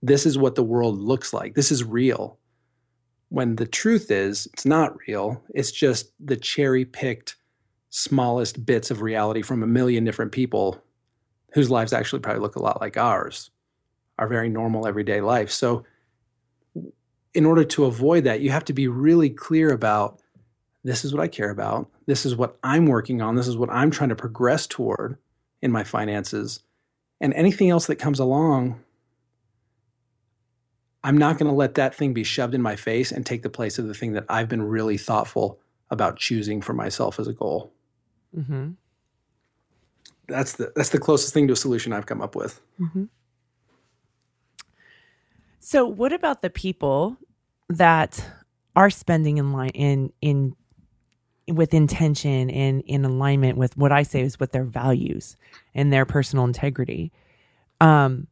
[0.03, 1.55] this is what the world looks like.
[1.55, 2.39] This is real.
[3.29, 5.43] When the truth is it's not real.
[5.51, 7.37] It's just the cherry picked
[7.91, 10.83] smallest bits of reality from a million different people
[11.53, 13.51] whose lives actually probably look a lot like ours
[14.19, 15.85] our very normal everyday life so
[17.35, 20.21] in order to avoid that you have to be really clear about
[20.87, 21.91] this is what I care about.
[22.07, 23.35] This is what I'm working on.
[23.35, 25.19] This is what I'm trying to progress toward
[25.61, 26.61] in my finances.
[27.21, 28.81] And anything else that comes along,
[31.03, 33.51] I'm not going to let that thing be shoved in my face and take the
[33.51, 35.59] place of the thing that I've been really thoughtful
[35.91, 37.73] about choosing for myself as a goal.
[38.35, 38.71] Mm-hmm.
[40.29, 42.61] That's the that's the closest thing to a solution I've come up with.
[42.81, 43.05] Mm-hmm.
[45.59, 47.17] So, what about the people
[47.69, 48.25] that
[48.75, 50.57] are spending in line in in
[51.49, 55.37] with intention and in alignment with what I say is with their values
[55.75, 57.13] and their personal integrity.
[57.81, 58.27] Um,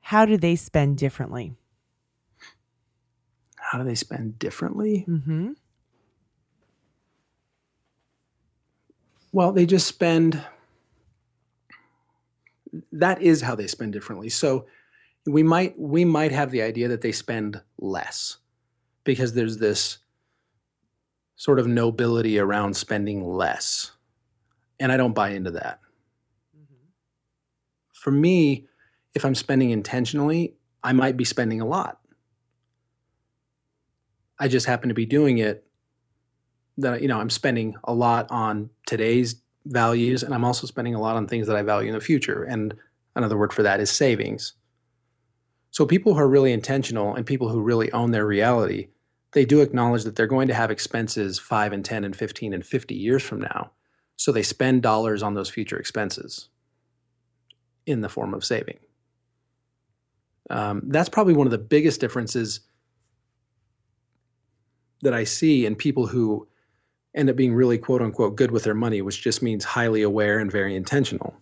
[0.00, 1.54] how do they spend differently?
[3.56, 5.04] How do they spend differently?
[5.08, 5.52] Mm-hmm.
[9.34, 10.40] Well, they just spend.
[12.92, 14.28] That is how they spend differently.
[14.28, 14.66] So
[15.26, 18.36] we might we might have the idea that they spend less
[19.02, 19.98] because there's this
[21.34, 23.90] sort of nobility around spending less.
[24.78, 25.80] And I don't buy into that.
[26.56, 26.86] Mm-hmm.
[27.92, 28.68] For me,
[29.16, 31.98] if I'm spending intentionally, I might be spending a lot.
[34.38, 35.63] I just happen to be doing it
[36.78, 41.00] that you know I'm spending a lot on today's values, and I'm also spending a
[41.00, 42.44] lot on things that I value in the future.
[42.44, 42.74] And
[43.16, 44.54] another word for that is savings.
[45.70, 48.88] So people who are really intentional and people who really own their reality,
[49.32, 52.64] they do acknowledge that they're going to have expenses 5 and 10 and 15 and
[52.64, 53.72] 50 years from now.
[54.16, 56.48] So they spend dollars on those future expenses
[57.86, 58.78] in the form of saving.
[60.50, 62.60] Um, that's probably one of the biggest differences
[65.02, 66.46] that I see in people who
[67.14, 70.38] end up being really quote unquote good with their money, which just means highly aware
[70.38, 71.34] and very intentional.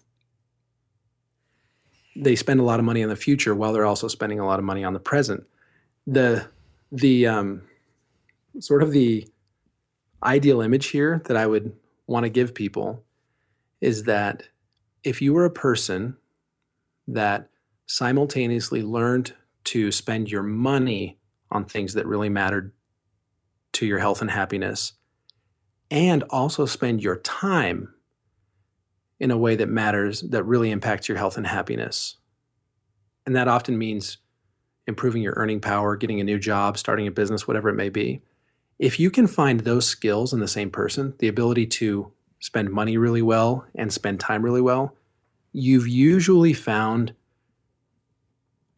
[2.15, 4.59] They spend a lot of money on the future while they're also spending a lot
[4.59, 5.47] of money on the present.
[6.07, 6.47] The
[6.91, 7.63] the um,
[8.61, 9.27] sort of the
[10.23, 11.73] ideal image here that I would
[12.07, 13.03] want to give people
[13.81, 14.45] is that
[15.03, 16.17] if you were a person
[17.09, 17.49] that
[17.87, 21.19] simultaneously learned to spend your money
[21.51, 22.73] on things that really mattered
[23.73, 24.93] to your health and happiness
[25.93, 27.93] and also spend your time
[29.21, 32.17] in a way that matters, that really impacts your health and happiness.
[33.27, 34.17] And that often means
[34.87, 38.23] improving your earning power, getting a new job, starting a business, whatever it may be.
[38.79, 42.97] If you can find those skills in the same person, the ability to spend money
[42.97, 44.97] really well and spend time really well,
[45.53, 47.13] you've usually found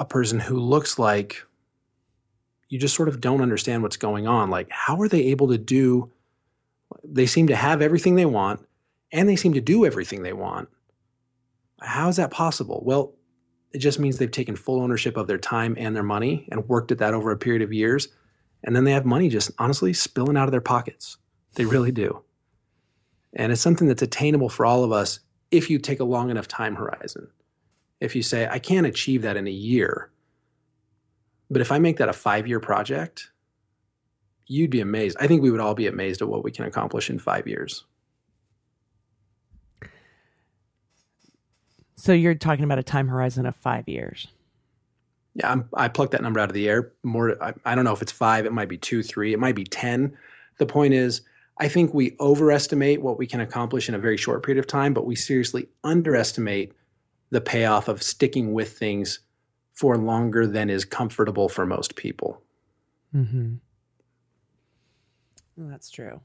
[0.01, 1.47] a person who looks like
[2.69, 4.51] you just sort of don't understand what's going on.
[4.51, 6.11] Like, how are they able to do
[7.03, 8.67] they seem to have everything they want
[9.13, 10.69] and they seem to do everything they want.
[11.81, 12.83] How is that possible?
[12.85, 13.15] Well,
[13.73, 16.93] it just means they've taken full ownership of their time and their money and worked
[16.93, 18.09] at that over a period of years.
[18.63, 21.19] And then they have money just honestly spilling out of their pockets.
[21.55, 22.23] They really do.
[23.35, 25.21] And it's something that's attainable for all of us
[25.51, 27.29] if you take a long enough time horizon.
[28.01, 30.11] If you say, I can't achieve that in a year,
[31.51, 33.31] but if I make that a five year project,
[34.47, 35.17] you'd be amazed.
[35.21, 37.85] I think we would all be amazed at what we can accomplish in five years.
[41.97, 44.27] So you're talking about a time horizon of five years.
[45.35, 46.93] Yeah, I'm, i plucked that number out of the air.
[47.03, 48.47] More, I, I don't know if it's five.
[48.47, 49.33] It might be two, three.
[49.33, 50.17] It might be ten.
[50.59, 51.23] The point is,
[51.59, 54.93] I think we overestimate what we can accomplish in a very short period of time,
[54.93, 56.73] but we seriously underestimate
[57.31, 59.21] the payoff of sticking with things
[59.73, 62.41] for longer than is comfortable for most people.
[63.15, 63.55] Mm-hmm.
[65.57, 66.21] Well, that's true.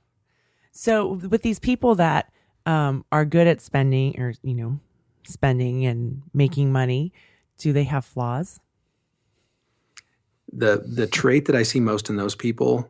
[0.72, 2.32] So with these people that
[2.66, 4.80] um, are good at spending or you know
[5.24, 7.14] spending and making money,
[7.58, 8.60] do they have flaws?
[10.52, 12.90] The the trait that I see most in those people,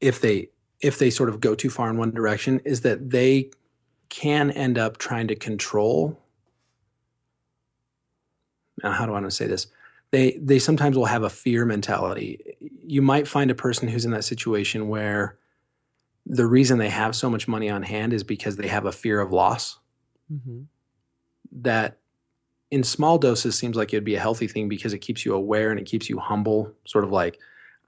[0.00, 3.50] if they if they sort of go too far in one direction, is that they
[4.08, 6.18] can end up trying to control.
[8.82, 9.68] Now, how do I want to say this?
[10.10, 12.56] They they sometimes will have a fear mentality.
[12.84, 15.38] You might find a person who's in that situation where
[16.26, 19.20] the reason they have so much money on hand is because they have a fear
[19.20, 19.78] of loss.
[20.32, 20.62] Mm-hmm.
[21.62, 21.98] That
[22.70, 25.70] in small doses seems like it'd be a healthy thing because it keeps you aware
[25.70, 27.38] and it keeps you humble, sort of like,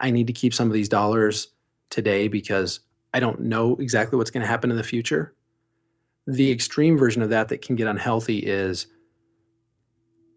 [0.01, 1.49] I need to keep some of these dollars
[1.91, 2.81] today because
[3.13, 5.35] I don't know exactly what's going to happen in the future.
[6.27, 8.87] The extreme version of that that can get unhealthy is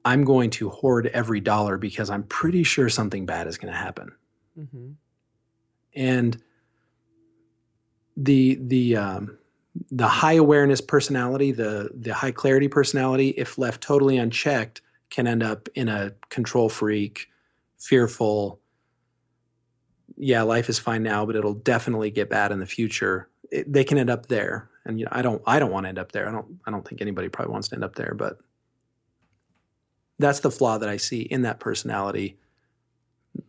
[0.03, 3.77] I'm going to hoard every dollar because I'm pretty sure something bad is going to
[3.77, 4.11] happen.
[4.57, 4.91] Mm-hmm.
[5.93, 6.41] And
[8.23, 9.37] the the um,
[9.91, 15.43] the high awareness personality, the the high clarity personality, if left totally unchecked, can end
[15.43, 17.27] up in a control freak,
[17.77, 18.59] fearful.
[20.17, 23.29] Yeah, life is fine now, but it'll definitely get bad in the future.
[23.49, 25.41] It, they can end up there, and you know, I don't.
[25.47, 26.27] I don't want to end up there.
[26.27, 26.59] I don't.
[26.65, 28.37] I don't think anybody probably wants to end up there, but
[30.19, 32.37] that's the flaw that I see in that personality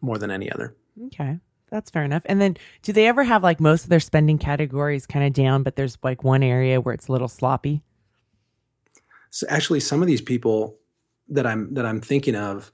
[0.00, 0.74] more than any other.
[1.06, 1.38] Okay
[1.72, 2.22] that's fair enough.
[2.26, 5.62] And then do they ever have like most of their spending categories kind of down,
[5.62, 7.82] but there's like one area where it's a little sloppy?
[9.30, 10.76] So actually some of these people
[11.28, 12.70] that I'm that I'm thinking of,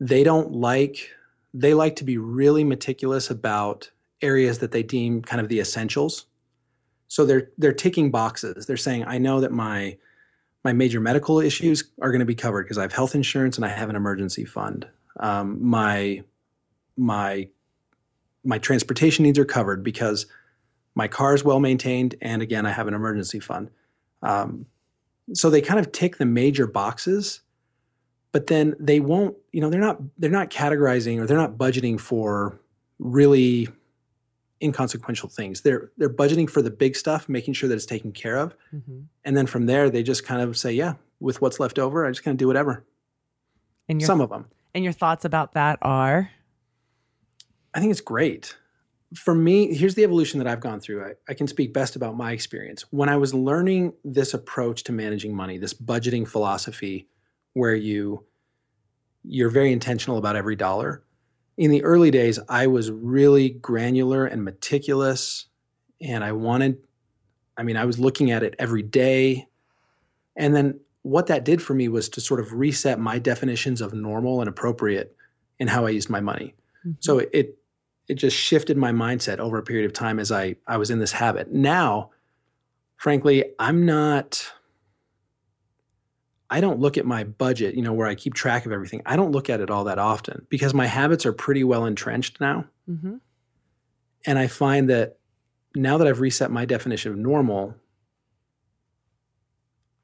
[0.00, 1.10] they don't like
[1.54, 6.26] they like to be really meticulous about areas that they deem kind of the essentials.
[7.06, 8.66] So they're they're ticking boxes.
[8.66, 9.96] They're saying, I know that my
[10.64, 13.64] my major medical issues are going to be covered because I have health insurance and
[13.64, 14.88] I have an emergency fund.
[15.20, 16.24] Um, my
[16.96, 17.48] my
[18.44, 20.26] my transportation needs are covered because
[20.94, 23.70] my car is well maintained, and again, I have an emergency fund.
[24.22, 24.66] Um,
[25.32, 27.40] so they kind of tick the major boxes,
[28.32, 29.36] but then they won't.
[29.52, 32.60] You know, they're not they're not categorizing or they're not budgeting for
[32.98, 33.68] really
[34.62, 35.60] inconsequential things.
[35.60, 39.00] They're they're budgeting for the big stuff, making sure that it's taken care of, mm-hmm.
[39.24, 42.10] and then from there they just kind of say, yeah, with what's left over, I
[42.10, 42.84] just kind of do whatever.
[43.88, 44.46] And your, some of them.
[44.74, 46.30] And your thoughts about that are?
[47.74, 48.56] I think it's great.
[49.14, 51.04] for me, here's the evolution that I've gone through.
[51.04, 52.84] I, I, can speak best about my experience.
[52.90, 57.08] When I was learning this approach to managing money, this budgeting philosophy
[57.54, 58.24] where you
[59.24, 61.02] you're very intentional about every dollar.
[61.58, 65.46] In the early days, I was really granular and meticulous
[66.00, 66.78] and I wanted
[67.56, 69.46] I mean, I was looking at it every day.
[70.34, 73.92] And then what that did for me was to sort of reset my definitions of
[73.92, 75.14] normal and appropriate
[75.58, 76.54] in how I used my money.
[76.86, 76.92] Mm-hmm.
[77.00, 77.58] So it
[78.10, 80.98] it just shifted my mindset over a period of time as I I was in
[80.98, 81.52] this habit.
[81.52, 82.10] Now,
[82.96, 84.52] frankly, I'm not
[86.50, 89.02] I don't look at my budget, you know, where I keep track of everything.
[89.06, 92.40] I don't look at it all that often because my habits are pretty well entrenched
[92.40, 92.66] now.
[92.90, 93.18] Mm-hmm.
[94.26, 95.18] And I find that
[95.76, 97.76] now that I've reset my definition of normal,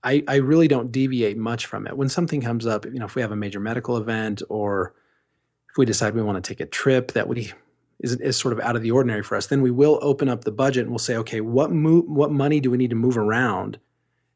[0.05, 1.97] I, I really don't deviate much from it.
[1.97, 4.95] When something comes up, you know, if we have a major medical event or
[5.69, 7.53] if we decide we want to take a trip that we
[8.01, 10.45] is, is sort of out of the ordinary for us, then we will open up
[10.45, 13.17] the budget and we'll say, okay, what move, what money do we need to move
[13.17, 13.79] around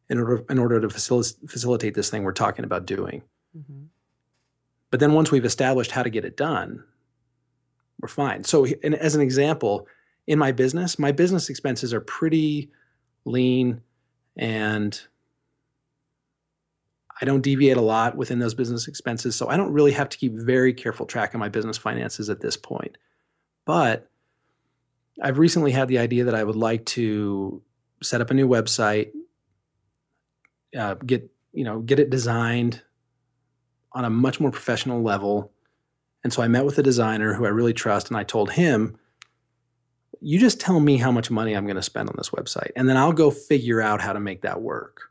[0.08, 3.22] in order in order to facil- facilitate this thing we're talking about doing?
[3.56, 3.84] Mm-hmm.
[4.90, 6.82] But then once we've established how to get it done,
[8.00, 8.44] we're fine.
[8.44, 9.86] So, as an example,
[10.26, 12.70] in my business, my business expenses are pretty
[13.24, 13.82] lean
[14.36, 15.00] and
[17.20, 19.36] I don't deviate a lot within those business expenses.
[19.36, 22.40] So I don't really have to keep very careful track of my business finances at
[22.40, 22.96] this point.
[23.64, 24.08] But
[25.22, 27.62] I've recently had the idea that I would like to
[28.02, 29.10] set up a new website,
[30.76, 32.82] uh, get you know get it designed
[33.92, 35.52] on a much more professional level.
[36.22, 38.96] And so I met with a designer who I really trust, and I told him,
[40.20, 42.88] "You just tell me how much money I'm going to spend on this website, and
[42.88, 45.10] then I'll go figure out how to make that work."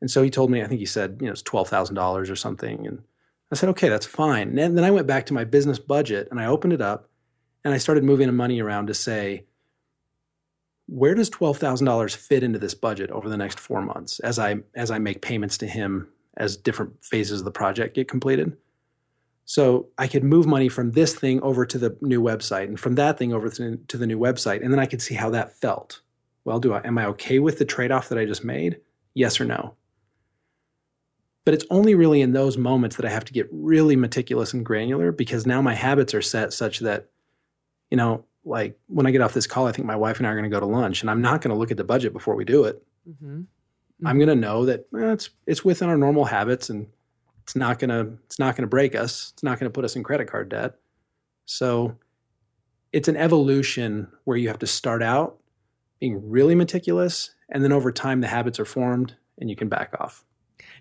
[0.00, 2.28] And so he told me, I think he said, you know, it's twelve thousand dollars
[2.28, 3.02] or something, and
[3.52, 4.58] I said, okay, that's fine.
[4.58, 7.10] And then I went back to my business budget and I opened it up
[7.64, 9.44] and I started moving the money around to say,
[10.86, 14.90] where does $12,000 fit into this budget over the next four months as I, as
[14.90, 18.56] I make payments to him as different phases of the project get completed?
[19.44, 22.94] So I could move money from this thing over to the new website and from
[22.94, 24.62] that thing over to, the new website.
[24.62, 26.00] And then I could see how that felt.
[26.44, 28.80] Well, do I, am I okay with the trade off that I just made?
[29.14, 29.74] Yes or no?
[31.44, 34.64] But it's only really in those moments that I have to get really meticulous and
[34.64, 37.08] granular because now my habits are set such that,
[37.90, 40.30] you know, like when I get off this call, I think my wife and I
[40.30, 42.12] are going to go to lunch, and I'm not going to look at the budget
[42.12, 42.82] before we do it.
[43.08, 43.42] Mm-hmm.
[44.02, 44.06] Mm-hmm.
[44.06, 46.88] I'm going to know that eh, it's it's within our normal habits, and
[47.42, 49.32] it's not going to it's not going to break us.
[49.34, 50.74] It's not going to put us in credit card debt.
[51.44, 51.96] So
[52.92, 55.38] it's an evolution where you have to start out
[56.00, 59.94] being really meticulous, and then over time the habits are formed, and you can back
[60.00, 60.24] off.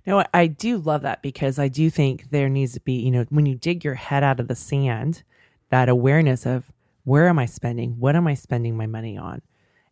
[0.05, 3.25] No, I do love that because I do think there needs to be, you know,
[3.29, 5.23] when you dig your head out of the sand,
[5.69, 6.71] that awareness of
[7.03, 7.99] where am I spending?
[7.99, 9.41] What am I spending my money on?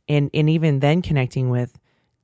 [0.08, 1.80] And and even then connecting with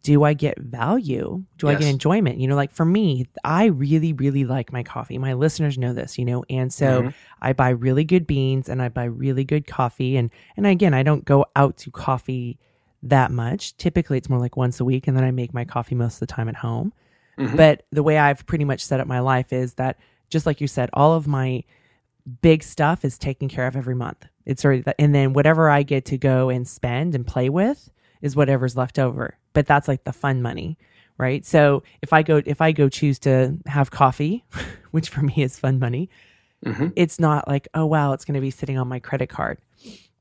[0.06, 1.44] do I get value?
[1.58, 1.76] Do yes.
[1.76, 2.38] I get enjoyment?
[2.38, 5.18] You know, like for me, I really, really like my coffee.
[5.18, 7.10] My listeners know this, you know, and so mm-hmm.
[7.42, 10.16] I buy really good beans and I buy really good coffee.
[10.16, 12.60] And and again, I don't go out to coffee
[13.02, 13.78] that much.
[13.78, 16.20] Typically, it's more like once a week, and then I make my coffee most of
[16.20, 16.94] the time at home.
[17.38, 17.56] Mm-hmm.
[17.56, 19.98] But the way I've pretty much set up my life is that
[20.30, 21.64] just like you said, all of my
[22.42, 24.26] big stuff is taken care of every month.
[24.46, 27.90] It's already and then whatever I get to go and spend and play with
[28.22, 29.38] is whatever's left over.
[29.54, 30.78] But that's like the fun money,
[31.18, 31.46] right?
[31.46, 34.46] So if I go if I go choose to have coffee,
[34.92, 36.10] which for me is fun money,
[36.66, 36.90] mm-hmm.
[36.96, 39.60] it's not like oh wow, it's going to be sitting on my credit card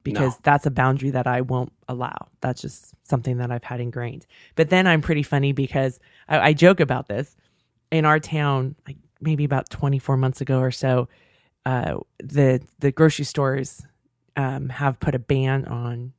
[0.05, 0.41] because no.
[0.43, 2.29] that's a boundary that I won't allow.
[2.41, 4.27] That's just something that I've had ingrained.
[4.55, 5.99] But then I'm pretty funny because
[6.29, 7.35] I, I joke about this
[7.91, 11.09] in our town, like maybe about 24 months ago or so.
[11.67, 13.83] Uh, the the grocery stores
[14.37, 16.13] um, have put a ban on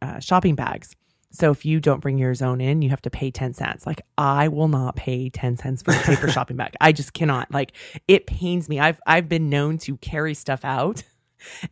[0.00, 0.94] uh, shopping bags.
[1.32, 3.84] So if you don't bring yours own in, you have to pay 10 cents.
[3.86, 6.74] Like I will not pay 10 cents for a paper shopping bag.
[6.80, 7.50] I just cannot.
[7.50, 7.72] Like
[8.06, 8.78] it pains me.
[8.78, 11.02] I've I've been known to carry stuff out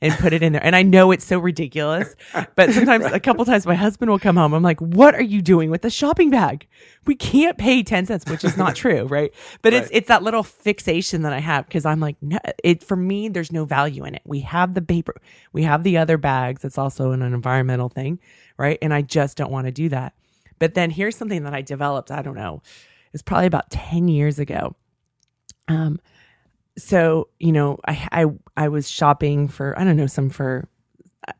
[0.00, 0.64] and put it in there.
[0.64, 2.14] And I know it's so ridiculous,
[2.54, 3.14] but sometimes right.
[3.14, 4.54] a couple times my husband will come home.
[4.54, 6.66] I'm like, what are you doing with the shopping bag?
[7.06, 9.04] We can't pay 10 cents, which is not true.
[9.04, 9.32] Right.
[9.62, 9.82] But right.
[9.82, 13.28] it's, it's that little fixation that I have because I'm like, no, it, for me,
[13.28, 14.22] there's no value in it.
[14.24, 15.20] We have the paper,
[15.52, 16.64] we have the other bags.
[16.64, 18.18] It's also an environmental thing.
[18.58, 18.78] Right.
[18.82, 20.14] And I just don't want to do that.
[20.58, 22.10] But then here's something that I developed.
[22.10, 22.62] I don't know.
[23.12, 24.76] It's probably about 10 years ago.
[25.68, 26.00] Um,
[26.76, 30.68] so you know I, I i was shopping for i don't know some for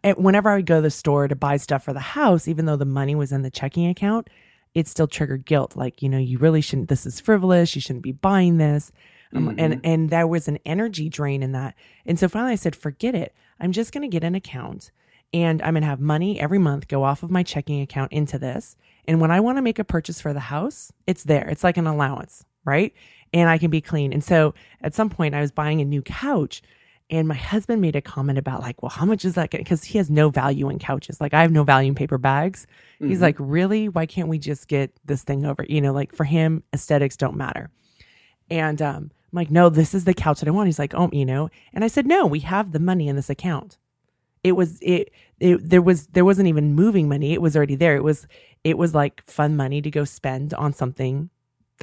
[0.05, 2.67] uh, whenever i would go to the store to buy stuff for the house even
[2.67, 4.29] though the money was in the checking account
[4.75, 8.03] it still triggered guilt like you know you really shouldn't this is frivolous you shouldn't
[8.03, 8.93] be buying this
[9.35, 9.59] um, mm-hmm.
[9.59, 11.75] and and there was an energy drain in that
[12.05, 14.91] and so finally i said forget it i'm just going to get an account
[15.35, 18.39] and I'm going to have money every month go off of my checking account into
[18.39, 18.77] this.
[19.07, 21.49] And when I want to make a purchase for the house, it's there.
[21.49, 22.93] It's like an allowance, right?
[23.33, 24.13] And I can be clean.
[24.13, 26.63] And so at some point, I was buying a new couch.
[27.11, 29.51] And my husband made a comment about like, well, how much is that?
[29.51, 31.21] Because he has no value in couches.
[31.21, 32.67] Like I have no value in paper bags.
[32.95, 33.09] Mm-hmm.
[33.09, 33.89] He's like, really?
[33.89, 35.67] Why can't we just get this thing over?
[35.69, 37.71] You know, like for him, aesthetics don't matter.
[38.51, 40.69] And um, I'm like, no, this is the couch that I want.
[40.69, 41.49] He's like, oh, you know.
[41.73, 43.79] And I said, no, we have the money in this account.
[44.45, 47.33] It was it, it there was there wasn't even moving money.
[47.33, 47.95] It was already there.
[47.95, 48.27] It was
[48.65, 51.31] it was like fun money to go spend on something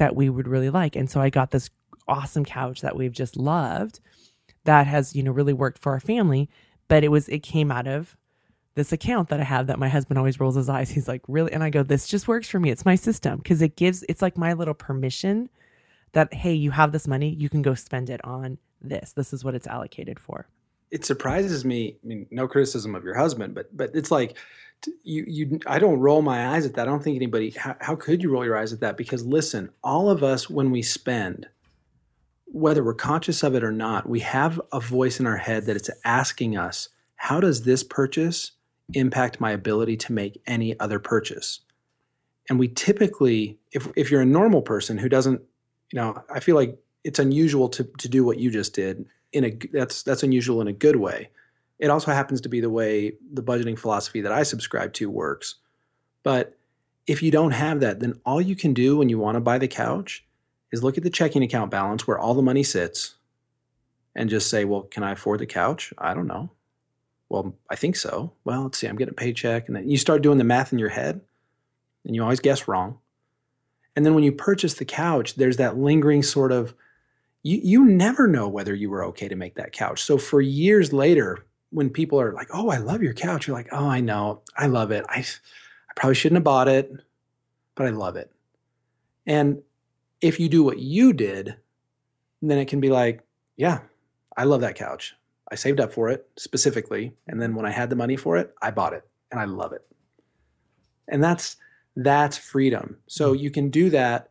[0.00, 0.96] that we would really like.
[0.96, 1.68] And so I got this
[2.08, 4.00] awesome couch that we've just loved
[4.64, 6.48] that has, you know, really worked for our family.
[6.88, 8.16] But it was, it came out of
[8.76, 10.88] this account that I have that my husband always rolls his eyes.
[10.88, 11.52] He's like, really?
[11.52, 12.70] And I go, this just works for me.
[12.70, 15.50] It's my system because it gives, it's like my little permission
[16.12, 19.12] that, hey, you have this money, you can go spend it on this.
[19.12, 20.48] This is what it's allocated for.
[20.90, 21.98] It surprises me.
[22.02, 24.38] I mean, no criticism of your husband, but, but it's like,
[25.02, 26.88] you, you, I don't roll my eyes at that.
[26.88, 28.96] I don't think anybody, how, how could you roll your eyes at that?
[28.96, 31.48] Because listen, all of us, when we spend,
[32.46, 35.76] whether we're conscious of it or not, we have a voice in our head that
[35.76, 38.52] it's asking us, how does this purchase
[38.94, 41.60] impact my ability to make any other purchase?
[42.48, 45.40] And we typically, if, if you're a normal person who doesn't,
[45.92, 49.44] you know, I feel like it's unusual to, to do what you just did in
[49.44, 51.30] a, that's, that's unusual in a good way.
[51.80, 55.56] It also happens to be the way the budgeting philosophy that I subscribe to works.
[56.22, 56.56] But
[57.06, 59.56] if you don't have that, then all you can do when you want to buy
[59.58, 60.24] the couch
[60.70, 63.14] is look at the checking account balance where all the money sits
[64.14, 65.92] and just say, well, can I afford the couch?
[65.96, 66.50] I don't know.
[67.30, 68.34] Well, I think so.
[68.44, 69.66] Well, let's see, I'm getting a paycheck.
[69.66, 71.22] And then you start doing the math in your head
[72.04, 72.98] and you always guess wrong.
[73.96, 76.74] And then when you purchase the couch, there's that lingering sort of,
[77.42, 80.02] you, you never know whether you were okay to make that couch.
[80.02, 83.68] So for years later, when people are like, oh, I love your couch, you're like,
[83.72, 85.04] oh, I know, I love it.
[85.08, 86.92] I, I probably shouldn't have bought it,
[87.74, 88.30] but I love it.
[89.26, 89.62] And
[90.20, 91.56] if you do what you did,
[92.42, 93.22] then it can be like,
[93.56, 93.80] yeah,
[94.36, 95.14] I love that couch.
[95.50, 97.12] I saved up for it specifically.
[97.26, 99.72] And then when I had the money for it, I bought it and I love
[99.72, 99.84] it.
[101.08, 101.56] And that's
[101.96, 102.98] that's freedom.
[103.08, 103.42] So mm-hmm.
[103.42, 104.30] you can do that.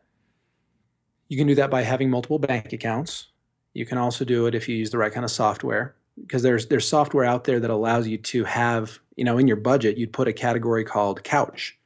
[1.28, 3.28] You can do that by having multiple bank accounts.
[3.74, 6.66] You can also do it if you use the right kind of software because there's
[6.66, 10.12] there's software out there that allows you to have, you know, in your budget, you'd
[10.12, 11.78] put a category called couch.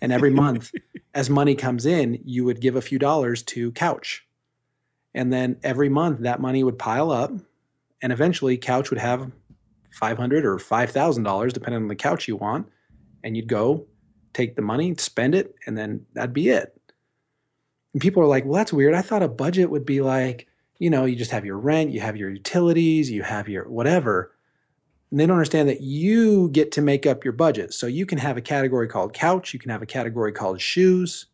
[0.00, 0.72] And every month,
[1.14, 4.24] as money comes in, you would give a few dollars to Couch.
[5.14, 7.32] And then every month, that money would pile up.
[8.02, 9.32] And eventually, Couch would have
[9.90, 12.68] 500 or $5,000, depending on the couch you want.
[13.24, 13.86] And you'd go
[14.32, 16.78] take the money, spend it, and then that'd be it.
[17.92, 18.94] And people are like, well, that's weird.
[18.94, 20.46] I thought a budget would be like,
[20.78, 24.34] you know, you just have your rent, you have your utilities, you have your whatever.
[25.10, 27.72] And they don't understand that you get to make up your budget.
[27.72, 31.26] So you can have a category called couch, you can have a category called shoes.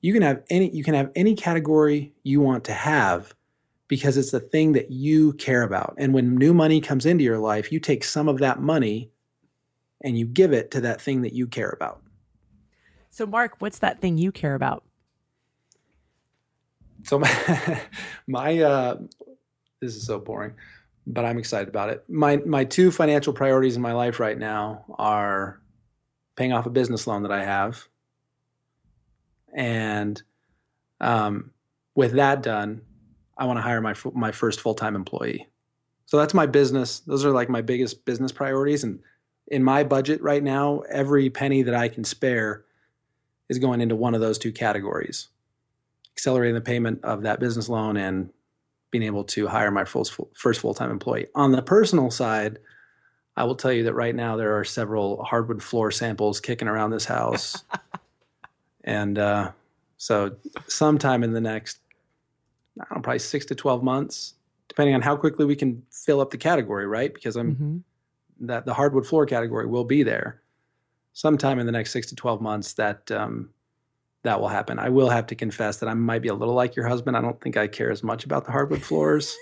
[0.00, 3.34] You can have any you can have any category you want to have
[3.88, 5.94] because it's the thing that you care about.
[5.98, 9.10] And when new money comes into your life, you take some of that money
[10.04, 12.02] and you give it to that thing that you care about.
[13.10, 14.84] So Mark, what's that thing you care about?
[17.04, 17.80] So my,
[18.26, 18.96] my uh
[19.80, 20.54] this is so boring
[21.08, 22.04] but I'm excited about it.
[22.08, 25.60] My my two financial priorities in my life right now are
[26.36, 27.88] paying off a business loan that I have,
[29.52, 30.22] and
[31.00, 31.52] um,
[31.94, 32.82] with that done,
[33.38, 35.48] I want to hire my my first full time employee.
[36.04, 37.00] So that's my business.
[37.00, 39.00] Those are like my biggest business priorities, and
[39.46, 42.64] in my budget right now, every penny that I can spare
[43.48, 45.28] is going into one of those two categories:
[46.18, 48.30] accelerating the payment of that business loan and
[48.90, 51.28] being able to hire my first, first full-time employee.
[51.36, 52.58] On the personal side,
[53.36, 56.90] I will tell you that right now there are several hardwood floor samples kicking around
[56.90, 57.62] this house.
[58.84, 59.52] and uh,
[59.96, 60.34] so
[60.66, 61.78] sometime in the next,
[62.80, 64.34] I don't know, probably six to 12 months,
[64.66, 67.14] depending on how quickly we can fill up the category, right?
[67.14, 68.46] Because I'm mm-hmm.
[68.46, 70.42] that the hardwood floor category will be there
[71.12, 73.50] sometime in the next six to 12 months that um,
[74.24, 74.78] that will happen.
[74.78, 77.16] I will have to confess that I might be a little like your husband.
[77.16, 79.36] I don't think I care as much about the hardwood floors,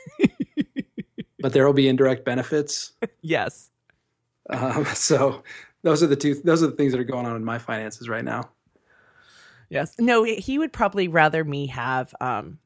[1.40, 2.92] but there will be indirect benefits.
[3.22, 3.70] Yes.
[4.50, 5.42] Um, so
[5.82, 6.34] those are the two.
[6.34, 8.50] Those are the things that are going on in my finances right now.
[9.68, 9.94] Yes.
[9.98, 12.58] No, he would probably rather me have, um,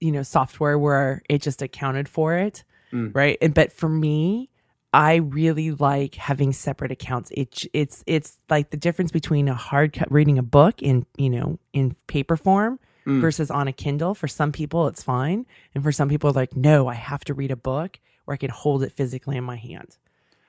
[0.00, 2.62] you know, software where it just accounted for it,
[2.92, 3.12] mm.
[3.14, 3.38] right?
[3.42, 4.50] And but for me,
[4.94, 7.32] I really like having separate accounts.
[7.32, 11.30] It, it's it's like the difference between a hard cut reading a book in you
[11.30, 13.20] know in paper form mm.
[13.20, 14.14] versus on a Kindle.
[14.14, 17.50] For some people, it's fine, and for some people, like no, I have to read
[17.50, 19.96] a book where I can hold it physically in my hand.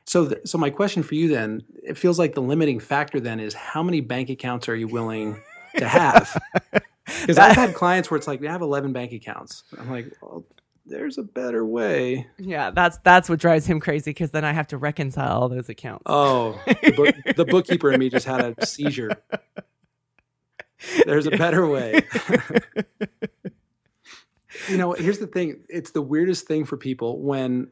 [0.05, 3.39] So, th- so my question for you then, it feels like the limiting factor then
[3.39, 5.41] is how many bank accounts are you willing
[5.77, 6.39] to have?
[7.21, 9.63] Because I've had clients where it's like, they have 11 bank accounts.
[9.77, 10.43] I'm like, well,
[10.85, 12.27] there's a better way.
[12.37, 15.69] Yeah, that's that's what drives him crazy because then I have to reconcile all those
[15.69, 16.03] accounts.
[16.05, 19.11] Oh, the, book, the bookkeeper in me just had a seizure.
[21.05, 22.01] There's a better way.
[24.69, 25.61] you know, here's the thing.
[25.69, 27.69] It's the weirdest thing for people when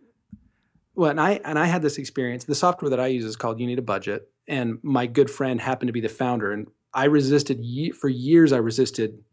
[0.96, 2.46] well, and I and I had this experience.
[2.46, 5.60] The software that I use is called You Need a Budget, and my good friend
[5.60, 6.52] happened to be the founder.
[6.52, 7.64] And I resisted
[7.96, 8.52] for years.
[8.52, 9.24] I resisted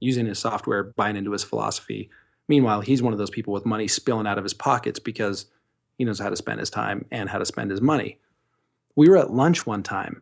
[0.00, 2.10] using his software, buying into his philosophy.
[2.52, 5.46] Meanwhile, he's one of those people with money spilling out of his pockets because
[5.96, 8.18] he knows how to spend his time and how to spend his money.
[8.94, 10.20] We were at lunch one time,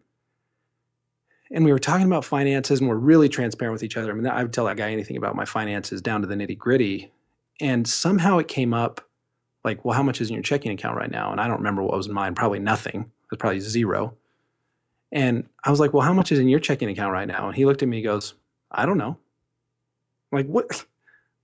[1.51, 4.13] and we were talking about finances, and we're really transparent with each other.
[4.13, 6.57] I mean, I would tell that guy anything about my finances down to the nitty
[6.57, 7.11] gritty,
[7.59, 9.01] and somehow it came up
[9.65, 11.33] like, well, how much is in your checking account right now?
[11.33, 12.37] And I don't remember what was in mine.
[12.37, 13.01] Probably nothing.
[13.01, 14.15] It was probably zero.
[15.11, 17.49] And I was like, well, how much is in your checking account right now?
[17.49, 18.35] And he looked at me and goes,
[18.71, 19.19] I don't know.
[20.31, 20.87] I'm like, what?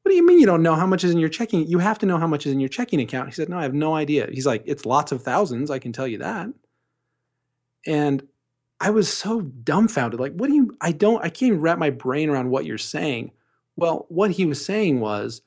[0.06, 1.66] What do you mean you don't know how much is in your checking?
[1.66, 3.26] You have to know how much is in your checking account.
[3.26, 4.28] He said, no, I have no idea.
[4.30, 5.68] He's like, it's lots of thousands.
[5.68, 6.46] I can tell you that.
[7.88, 8.24] And
[8.78, 10.20] I was so dumbfounded.
[10.20, 12.78] Like, what do you, I don't, I can't even wrap my brain around what you're
[12.78, 13.32] saying.
[13.74, 15.42] Well, what he was saying was,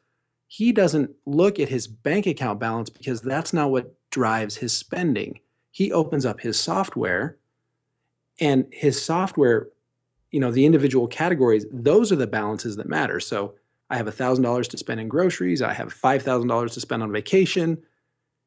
[0.47, 5.39] he doesn't look at his bank account balance because that's not what drives his spending.
[5.72, 7.38] He opens up his software
[8.41, 9.70] and his software,
[10.32, 13.22] you know, the individual categories, those are the balances that matter.
[13.22, 13.55] So
[13.90, 17.80] I have $1,000 to spend in groceries, I have $5,000 to spend on vacation.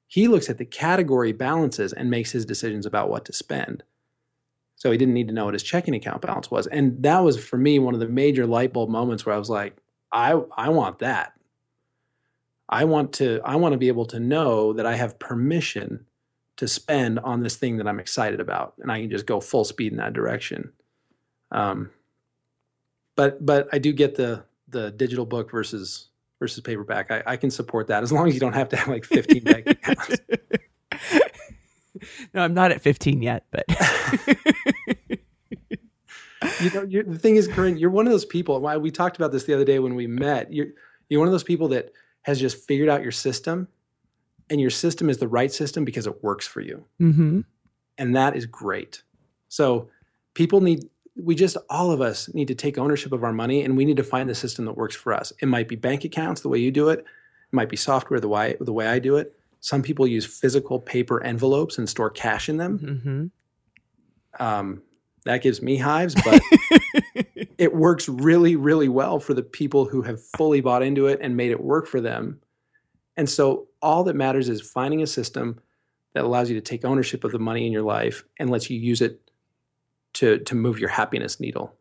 [0.06, 3.82] He looks at the category balances and makes his decisions about what to spend.
[4.76, 6.66] So he didn't need to know what his checking account balance was.
[6.66, 9.50] And that was for me one of the major light bulb moments where I was
[9.50, 9.76] like,
[10.10, 11.32] I, I want that.
[12.72, 16.06] I want to I want to be able to know that I have permission
[16.56, 19.64] to spend on this thing that I'm excited about, and I can just go full
[19.64, 20.72] speed in that direction.
[21.50, 21.90] Um,
[23.14, 26.08] but but I do get the the digital book versus
[26.40, 27.10] versus paperback.
[27.10, 29.44] I, I can support that as long as you don't have to have like 15
[29.44, 30.16] bank accounts.
[32.34, 33.64] no, I'm not at 15 yet, but
[36.60, 38.60] you know, the thing is, Koren, you're one of those people.
[38.60, 40.52] Why we talked about this the other day when we met.
[40.52, 40.68] You're
[41.08, 41.92] you're one of those people that
[42.22, 43.68] has just figured out your system
[44.50, 46.84] and your system is the right system because it works for you.
[47.00, 47.40] Mm-hmm.
[47.98, 49.02] And that is great.
[49.48, 49.88] So
[50.34, 53.76] people need, we just, all of us need to take ownership of our money and
[53.76, 55.32] we need to find the system that works for us.
[55.40, 57.00] It might be bank accounts the way you do it.
[57.00, 59.34] It might be software the way, the way I do it.
[59.60, 63.30] Some people use physical paper envelopes and store cash in them.
[64.38, 64.42] Mm-hmm.
[64.42, 64.82] Um,
[65.24, 66.42] that gives me hives, but
[67.58, 71.36] it works really, really well for the people who have fully bought into it and
[71.36, 72.40] made it work for them.
[73.16, 75.60] And so all that matters is finding a system
[76.14, 78.78] that allows you to take ownership of the money in your life and lets you
[78.78, 79.20] use it
[80.22, 81.74] to to move your happiness needle.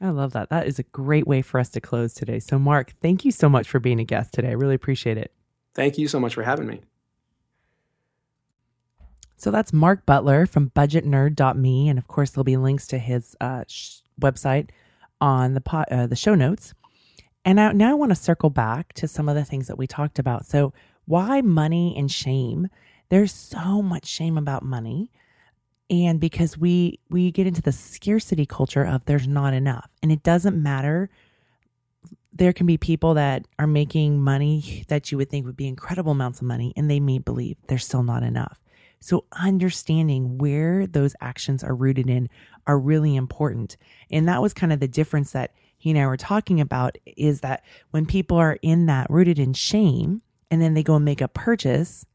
[0.00, 0.50] I love that.
[0.50, 2.38] That is a great way for us to close today.
[2.38, 4.48] So Mark, thank you so much for being a guest today.
[4.48, 5.32] I really appreciate it.
[5.74, 6.82] Thank you so much for having me.
[9.36, 11.88] So that's Mark Butler from budgetnerd.me.
[11.88, 14.70] And of course, there'll be links to his uh, sh- website
[15.20, 16.72] on the, po- uh, the show notes.
[17.44, 19.86] And I, now I want to circle back to some of the things that we
[19.86, 20.46] talked about.
[20.46, 20.72] So,
[21.04, 22.68] why money and shame?
[23.10, 25.10] There's so much shame about money.
[25.88, 29.88] And because we we get into the scarcity culture of there's not enough.
[30.02, 31.10] And it doesn't matter
[32.36, 36.12] there can be people that are making money that you would think would be incredible
[36.12, 38.60] amounts of money and they may believe there's still not enough.
[39.00, 42.28] So, understanding where those actions are rooted in
[42.66, 43.76] are really important.
[44.10, 47.40] And that was kind of the difference that he and I were talking about is
[47.40, 51.20] that when people are in that rooted in shame and then they go and make
[51.20, 52.06] a purchase,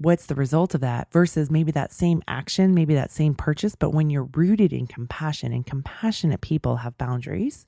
[0.00, 3.90] what's the result of that versus maybe that same action, maybe that same purchase, but
[3.90, 7.66] when you're rooted in compassion and compassionate people have boundaries,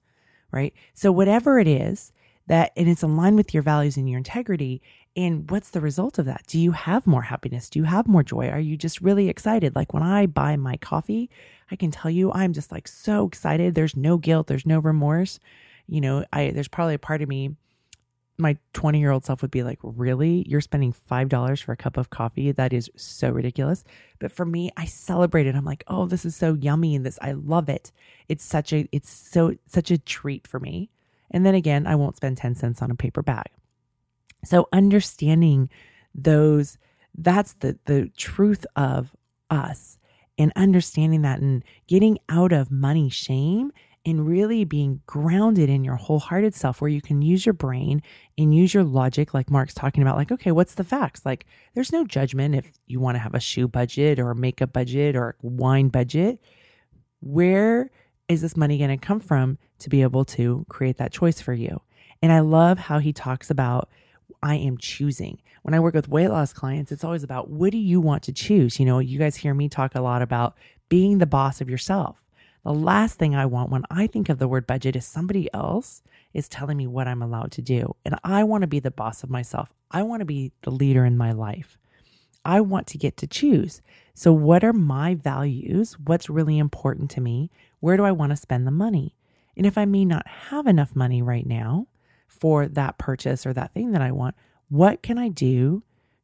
[0.53, 0.72] right?
[0.95, 2.12] So, whatever it is,
[2.51, 4.83] that and it's aligned with your values and your integrity
[5.16, 6.43] and what's the result of that?
[6.49, 7.70] Do you have more happiness?
[7.70, 8.49] Do you have more joy?
[8.49, 9.76] Are you just really excited?
[9.76, 11.31] Like when i buy my coffee
[11.70, 13.74] i can tell you i'm just like so excited.
[13.74, 14.49] There's no guilt.
[14.49, 15.39] There's no remorse.
[15.87, 17.57] You know i there's probably a part of me
[18.41, 20.45] my 20 year old self would be like really?
[20.49, 22.53] You're spending five dollars for a cup of coffee?
[22.53, 23.84] That is so ridiculous.
[24.18, 25.55] But for me i celebrate it.
[25.55, 27.93] I'm like oh this is so yummy and this i love it.
[28.28, 30.91] It's such a it's so such a treat for me.
[31.30, 33.47] And then again, I won't spend 10 cents on a paper bag.
[34.45, 35.70] So understanding
[36.14, 36.78] those,
[37.16, 39.14] that's the, the truth of
[39.49, 39.99] us
[40.38, 43.72] and understanding that and getting out of money shame
[44.07, 48.03] and really being grounded in your wholehearted self where you can use your brain
[48.38, 51.26] and use your logic like mark's talking about like okay what's the facts?
[51.26, 54.72] Like there's no judgment if you want to have a shoe budget or a makeup
[54.72, 56.40] budget or a wine budget.
[57.20, 57.90] Where
[58.28, 61.53] is this money going to come from to be able to create that choice for
[61.53, 61.80] you?
[62.22, 63.90] And i love how he talks about
[64.42, 65.42] i am choosing.
[65.62, 68.32] When i work with weight loss clients it's always about what do you want to
[68.32, 68.80] choose?
[68.80, 70.57] You know you guys hear me talk a lot about
[70.88, 72.24] being the boss of yourself
[72.65, 76.03] the last thing I want when I think of the word budget is somebody else
[76.35, 77.97] is telling me what I'm allowed to do.
[78.05, 79.73] And I want to be the boss of myself.
[79.91, 81.79] I want to be the leader in my life.
[82.45, 83.83] I want to get to choose.
[84.15, 85.99] So, what are my values?
[85.99, 87.51] What's really important to me?
[87.81, 89.15] Where do I want to spend the money?
[89.57, 91.87] And if I may not have enough money right now
[92.29, 94.35] for that purchase or that thing that I want,
[94.69, 95.83] what can I do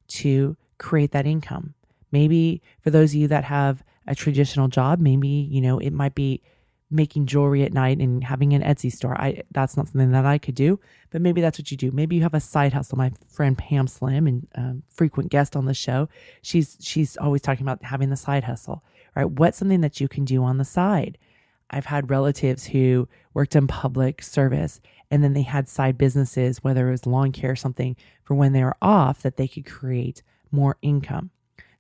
[0.09, 1.75] to create that income?
[2.13, 5.01] Maybe for those of you that have a traditional job.
[5.01, 6.43] Maybe, you know, it might be
[6.91, 9.21] making jewelry at night and having an Etsy store.
[9.21, 10.79] I that's not something that I could do,
[11.11, 11.91] but maybe that's what you do.
[11.91, 12.99] Maybe you have a side hustle.
[12.99, 16.09] My friend Pam Slim and um, frequent guest on the show,
[16.43, 18.85] she's she's always talking about having the side hustle.
[19.15, 19.31] Right?
[19.31, 21.19] What's something that you can do on the side?
[21.71, 24.81] I've had relatives who worked in public service
[25.11, 28.53] and then they had side businesses, whether it was lawn care or something, for when
[28.53, 31.31] they were off that they could create more income.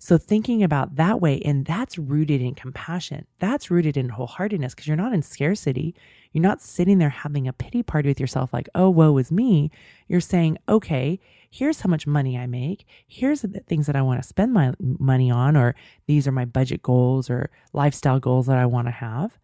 [0.07, 3.27] So thinking about that way, and that's rooted in compassion.
[3.41, 5.97] That's rooted in wholeheartedness because you're not in scarcity.
[6.31, 9.73] You're not sitting there having a pity party with yourself like, oh, woe is me.
[10.07, 11.19] You're saying, okay,
[11.51, 12.87] here's how much money I make.
[13.09, 15.75] Here's the things that I want to spend my money on, or
[16.07, 19.37] these are my budget goals or lifestyle goals that I want to have.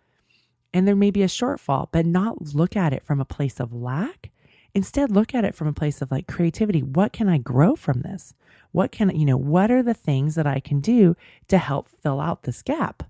[0.73, 3.73] And there may be a shortfall, but not look at it from a place of
[3.73, 4.31] lack.
[4.75, 6.83] Instead, look at it from a place of like creativity.
[6.83, 8.35] What can I grow from this?
[8.73, 11.15] What can, you know, what are the things that I can do
[11.49, 13.03] to help fill out this gap?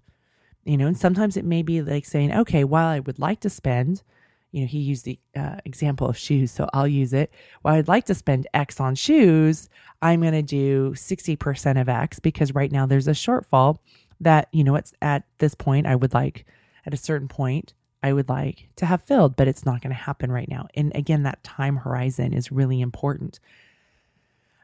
[0.65, 3.51] You know, and sometimes it may be like saying, okay, while I would like to
[3.51, 4.03] spend,
[4.51, 7.33] you know, he used the uh, example of shoes, so I'll use it.
[7.63, 9.69] While I'd like to spend X on shoes,
[10.03, 13.79] I'm going to do 60% of X because right now there's a shortfall
[14.21, 16.45] that, you know, it's at this point, I would like,
[16.85, 17.73] at a certain point,
[18.03, 20.69] I would like to have filled, but it's not going to happen right now.
[20.75, 23.39] And again, that time horizon is really important.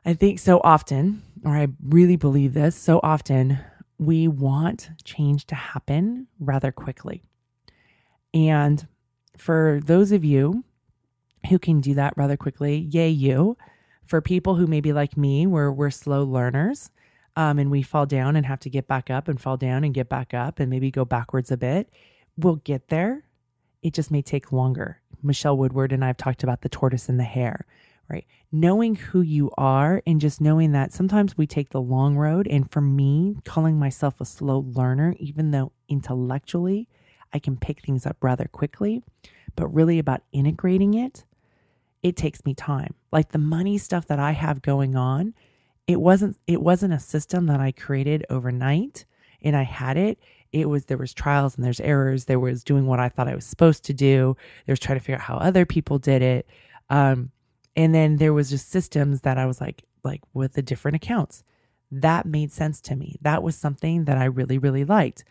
[0.04, 3.58] I think so often, or I really believe this, so often
[3.98, 7.22] we want change to happen rather quickly.
[8.32, 8.86] And
[9.36, 10.64] for those of you
[11.48, 13.56] who can do that rather quickly, yay, you.
[14.04, 16.90] For people who maybe like me, where we're slow learners
[17.36, 19.92] um, and we fall down and have to get back up and fall down and
[19.94, 21.90] get back up and maybe go backwards a bit,
[22.36, 23.24] we'll get there.
[23.82, 25.00] It just may take longer.
[25.22, 27.66] Michelle Woodward and I have talked about the tortoise and the hare
[28.08, 28.26] right?
[28.50, 32.48] Knowing who you are and just knowing that sometimes we take the long road.
[32.48, 36.88] And for me, calling myself a slow learner, even though intellectually
[37.32, 39.02] I can pick things up rather quickly,
[39.54, 41.24] but really about integrating it,
[42.02, 42.94] it takes me time.
[43.12, 45.34] Like the money stuff that I have going on,
[45.86, 49.04] it wasn't it wasn't a system that I created overnight
[49.42, 50.18] and I had it
[50.52, 53.34] it was there was trials and there's errors there was doing what i thought i
[53.34, 54.36] was supposed to do
[54.66, 56.48] there was trying to figure out how other people did it
[56.90, 57.30] um,
[57.78, 61.44] and then there was just systems that I was like, like with the different accounts.
[61.92, 63.16] That made sense to me.
[63.22, 65.24] That was something that I really, really liked.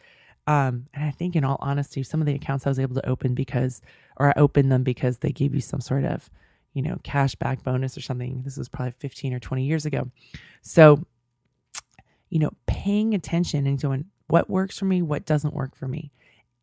[0.47, 3.07] Um, and I think, in all honesty, some of the accounts I was able to
[3.07, 3.81] open because,
[4.15, 6.29] or I opened them because they gave you some sort of,
[6.73, 8.43] you know, cash back bonus or something.
[8.43, 10.09] This was probably 15 or 20 years ago.
[10.61, 11.03] So,
[12.29, 16.11] you know, paying attention and going, what works for me, what doesn't work for me.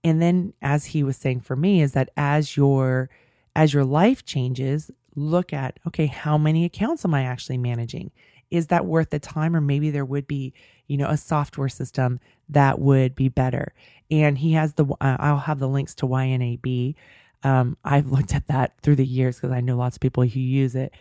[0.02, 3.08] And then, as he was saying for me, is that as your
[3.56, 8.10] as your life changes, look at okay, how many accounts am I actually managing?
[8.50, 9.56] Is that worth the time?
[9.56, 10.52] Or maybe there would be,
[10.86, 13.72] you know, a software system that would be better.
[14.10, 16.94] And he has the, I'll have the links to YNAB.
[17.42, 20.40] Um, I've looked at that through the years because I know lots of people who
[20.40, 20.92] use it.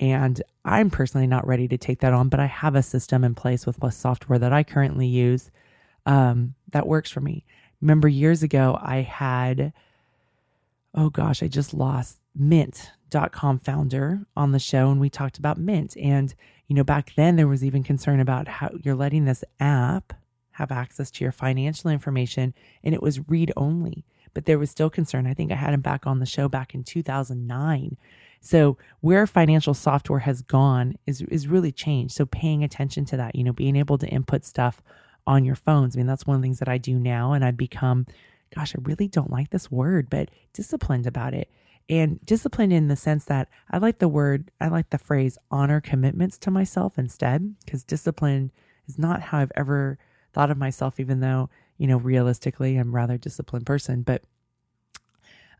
[0.00, 3.34] And I'm personally not ready to take that on, but I have a system in
[3.34, 5.50] place with the software that I currently use
[6.06, 7.44] um, that works for me.
[7.80, 9.72] Remember years ago, I had,
[10.94, 15.96] oh gosh, I just lost mint.com founder on the show and we talked about mint.
[15.96, 16.34] And
[16.68, 20.14] you know back then there was even concern about how you're letting this app
[20.52, 24.04] have access to your financial information and it was read only.
[24.34, 25.26] But there was still concern.
[25.26, 27.98] I think i had him back on the show back in 2009
[28.42, 32.12] so where financial software has gone is is really changed.
[32.14, 34.82] So paying attention to that you know being able to input stuff
[35.26, 37.44] on your phones i mean that's one of the things that i do now and
[37.44, 38.06] i've become
[38.54, 41.50] gosh i really don't like this word but disciplined about it
[41.88, 45.80] and disciplined in the sense that I like the word, I like the phrase honor
[45.80, 48.52] commitments to myself instead, because discipline
[48.86, 49.98] is not how I've ever
[50.32, 54.02] thought of myself, even though, you know, realistically, I'm rather disciplined person.
[54.02, 54.22] But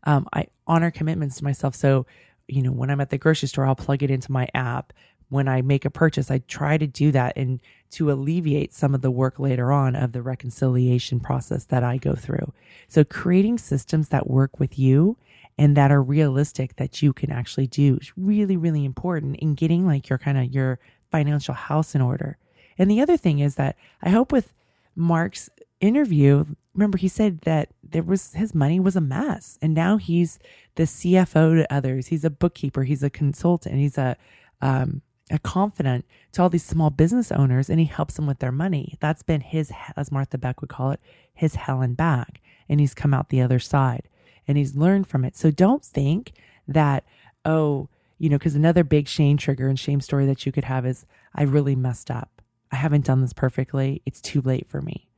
[0.05, 1.75] Um, I honor commitments to myself.
[1.75, 2.05] So,
[2.47, 4.91] you know, when I'm at the grocery store, I'll plug it into my app.
[5.33, 7.59] When I make a purchase, I try to do that and
[7.89, 12.13] to alleviate some of the work later on of the reconciliation process that I go
[12.13, 12.53] through.
[12.87, 15.17] So, creating systems that work with you
[15.57, 19.87] and that are realistic that you can actually do is really, really important in getting
[19.87, 20.77] like your kind of your
[21.09, 22.37] financial house in order.
[22.77, 24.53] And the other thing is that I hope with
[24.95, 29.97] Mark's interview, remember he said that there was his money was a mess and now
[29.97, 30.37] he's
[30.75, 32.07] the CFO to others.
[32.07, 34.15] He's a bookkeeper, he's a consultant, he's a
[34.61, 35.01] um,
[35.31, 38.97] a confidant to all these small business owners and he helps them with their money.
[38.99, 40.99] That's been his as Martha Beck would call it,
[41.33, 42.41] his hell and back.
[42.69, 44.09] And he's come out the other side
[44.47, 45.35] and he's learned from it.
[45.35, 46.33] So don't think
[46.67, 47.03] that
[47.45, 50.85] oh, you know, because another big shame trigger and shame story that you could have
[50.85, 51.05] is
[51.35, 52.41] I really messed up.
[52.71, 54.01] I haven't done this perfectly.
[54.05, 55.09] It's too late for me,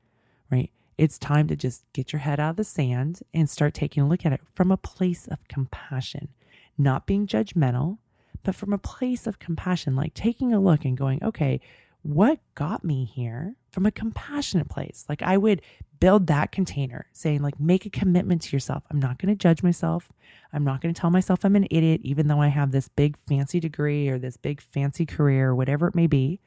[0.52, 0.72] right?
[0.98, 4.08] It's time to just get your head out of the sand and start taking a
[4.08, 6.30] look at it from a place of compassion,
[6.78, 8.00] not being judgmental,
[8.46, 11.60] but from a place of compassion, like taking a look and going, okay,
[12.02, 15.06] what got me here from a compassionate place?
[15.10, 15.62] Like I would
[16.00, 18.84] build that container saying, like, make a commitment to yourself.
[18.92, 20.12] I'm not going to judge myself.
[20.54, 23.18] I'm not going to tell myself I'm an idiot, even though I have this big
[23.18, 26.40] fancy degree or this big fancy career or whatever it may be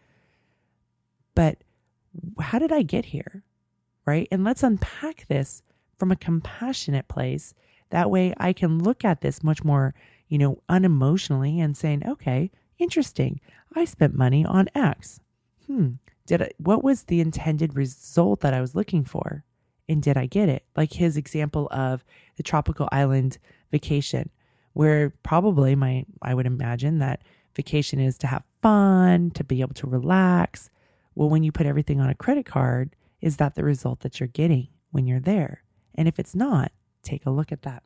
[1.39, 1.59] but
[2.41, 3.45] how did I get here?
[4.05, 4.27] Right.
[4.33, 5.63] And let's unpack this
[5.97, 7.55] from a compassionate place.
[7.91, 9.95] That way I can look at this much more,
[10.29, 13.41] you know, unemotionally and saying, okay, interesting.
[13.75, 15.21] I spent money on X.
[15.67, 15.93] Hmm.
[16.27, 19.45] Did I, what was the intended result that I was looking for?
[19.89, 20.65] And did I get it?
[20.77, 22.05] Like his example of
[22.37, 23.39] the tropical island
[23.71, 24.31] vacation,
[24.75, 27.23] where probably my, I would imagine that
[27.57, 30.71] vacation is to have fun, to be able to relax,
[31.15, 34.29] well, when you put everything on a credit card, is that the result that you're
[34.29, 35.65] getting when you're there?
[35.95, 36.71] And if it's not,
[37.03, 37.83] take a look at that.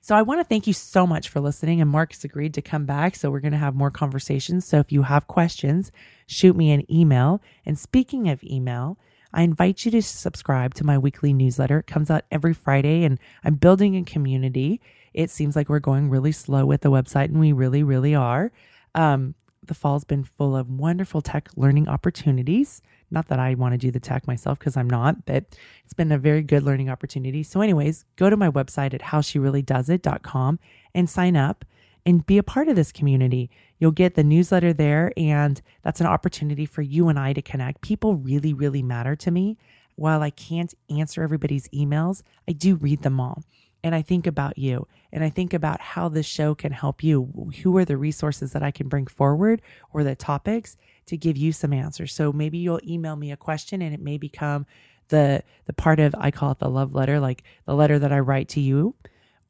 [0.00, 1.80] So I want to thank you so much for listening.
[1.80, 3.16] And Mark has agreed to come back.
[3.16, 4.64] So we're going to have more conversations.
[4.64, 5.90] So if you have questions,
[6.26, 7.40] shoot me an email.
[7.66, 8.98] And speaking of email,
[9.32, 11.80] I invite you to subscribe to my weekly newsletter.
[11.80, 14.80] It comes out every Friday, and I'm building a community.
[15.12, 18.50] It seems like we're going really slow with the website, and we really, really are.
[18.94, 22.80] Um, the fall's been full of wonderful tech learning opportunities.
[23.10, 25.44] Not that I want to do the tech myself because I'm not, but
[25.84, 27.42] it's been a very good learning opportunity.
[27.42, 30.58] So, anyways, go to my website at howshereallydoesit.com
[30.94, 31.64] and sign up
[32.04, 33.50] and be a part of this community.
[33.78, 37.80] You'll get the newsletter there, and that's an opportunity for you and I to connect.
[37.80, 39.56] People really, really matter to me.
[39.96, 43.42] While I can't answer everybody's emails, I do read them all
[43.82, 47.50] and I think about you and I think about how this show can help you.
[47.62, 50.76] Who are the resources that I can bring forward or the topics
[51.08, 52.14] to give you some answers?
[52.14, 54.66] So maybe you'll email me a question and it may become
[55.08, 58.18] the the part of I call it the love letter, like the letter that I
[58.20, 58.94] write to you,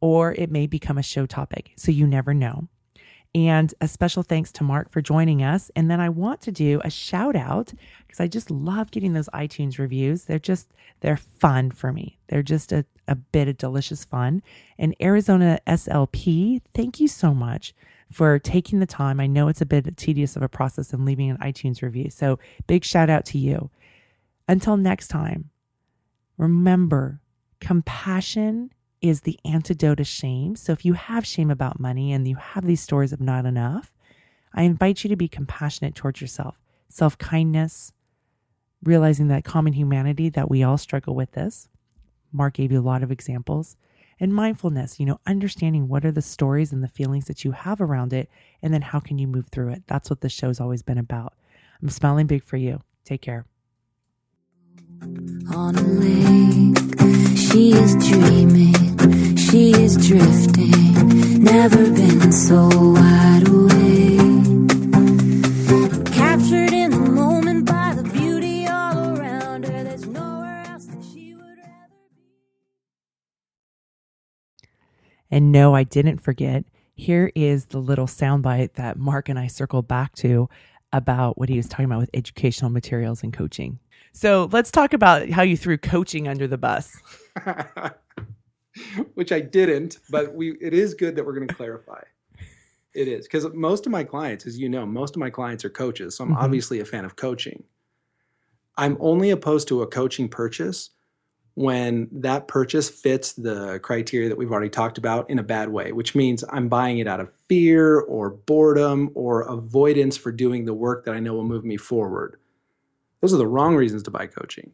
[0.00, 1.72] or it may become a show topic.
[1.76, 2.68] So you never know.
[3.34, 5.70] And a special thanks to Mark for joining us.
[5.76, 7.72] And then I want to do a shout out
[8.06, 10.24] because I just love getting those iTunes reviews.
[10.24, 12.18] They're just, they're fun for me.
[12.28, 14.42] They're just a, a bit of delicious fun.
[14.78, 17.74] And Arizona SLP, thank you so much
[18.10, 19.20] for taking the time.
[19.20, 22.10] I know it's a bit tedious of a process and leaving an iTunes review.
[22.10, 23.70] So big shout out to you.
[24.48, 25.50] Until next time,
[26.38, 27.20] remember
[27.60, 30.56] compassion is the antidote to shame.
[30.56, 33.94] So if you have shame about money and you have these stories of not enough,
[34.54, 37.92] I invite you to be compassionate towards yourself, self kindness,
[38.82, 41.68] realizing that common humanity that we all struggle with this.
[42.32, 43.76] Mark gave you a lot of examples.
[44.20, 47.80] And mindfulness, you know, understanding what are the stories and the feelings that you have
[47.80, 48.28] around it,
[48.62, 49.84] and then how can you move through it.
[49.86, 51.34] That's what the show's always been about.
[51.80, 52.80] I'm smiling big for you.
[53.04, 53.46] Take care.
[55.54, 56.78] On a lake,
[57.36, 58.88] she is dreaming
[59.50, 63.67] she is drifting, never been so wide awake.
[75.30, 76.64] And no, I didn't forget.
[76.94, 80.48] Here is the little soundbite that Mark and I circled back to
[80.92, 83.78] about what he was talking about with educational materials and coaching.
[84.12, 86.96] So let's talk about how you threw coaching under the bus.
[89.14, 92.02] which I didn't, but we it is good that we're going to clarify.
[92.94, 95.70] It is because most of my clients, as you know, most of my clients are
[95.70, 96.38] coaches, so I'm mm-hmm.
[96.38, 97.62] obviously a fan of coaching.
[98.76, 100.90] I'm only opposed to a coaching purchase
[101.58, 105.90] when that purchase fits the criteria that we've already talked about in a bad way,
[105.90, 110.72] which means I'm buying it out of fear or boredom or avoidance for doing the
[110.72, 112.38] work that I know will move me forward.
[113.20, 114.70] Those are the wrong reasons to buy coaching.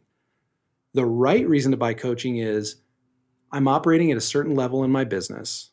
[0.93, 2.75] The right reason to buy coaching is
[3.51, 5.71] I'm operating at a certain level in my business.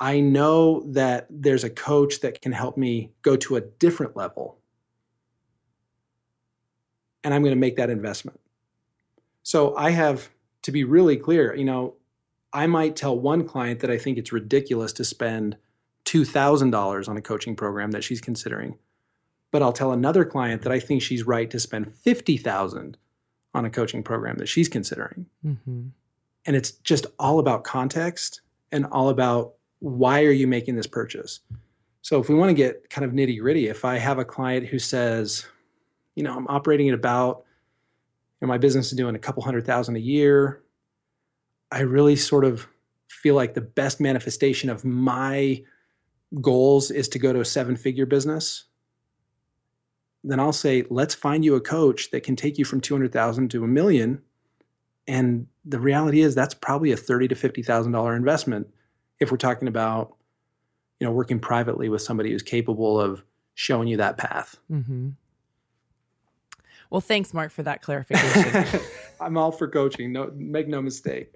[0.00, 4.58] I know that there's a coach that can help me go to a different level.
[7.22, 8.40] And I'm going to make that investment.
[9.46, 10.28] So I have
[10.62, 11.94] to be really clear, you know,
[12.52, 15.56] I might tell one client that I think it's ridiculous to spend
[16.04, 18.76] $2,000 on a coaching program that she's considering.
[19.52, 22.96] But I'll tell another client that I think she's right to spend 50,000
[23.54, 25.26] on a coaching program that she's considering.
[25.44, 25.90] Mm-hmm.
[26.44, 28.40] And it's just all about context
[28.72, 31.38] and all about why are you making this purchase?
[32.02, 34.66] So if we want to get kind of nitty gritty, if I have a client
[34.66, 35.46] who says,
[36.16, 37.44] you know, I'm operating at about,
[38.42, 40.62] know, my business is doing a couple hundred thousand a year.
[41.70, 42.68] I really sort of
[43.08, 45.62] feel like the best manifestation of my
[46.40, 48.64] goals is to go to a seven figure business,
[50.24, 53.64] then I'll say, let's find you a coach that can take you from 200,000 to
[53.64, 54.22] a million.
[55.06, 58.68] And the reality is that's probably a thirty to $50,000 investment
[59.20, 60.16] if we're talking about,
[60.98, 63.22] you know, working privately with somebody who's capable of
[63.54, 64.56] showing you that path.
[64.70, 65.10] Mm-hmm.
[66.90, 68.80] Well, thanks, Mark, for that clarification.
[69.20, 70.12] I'm all for coaching.
[70.12, 71.34] No, make no mistake.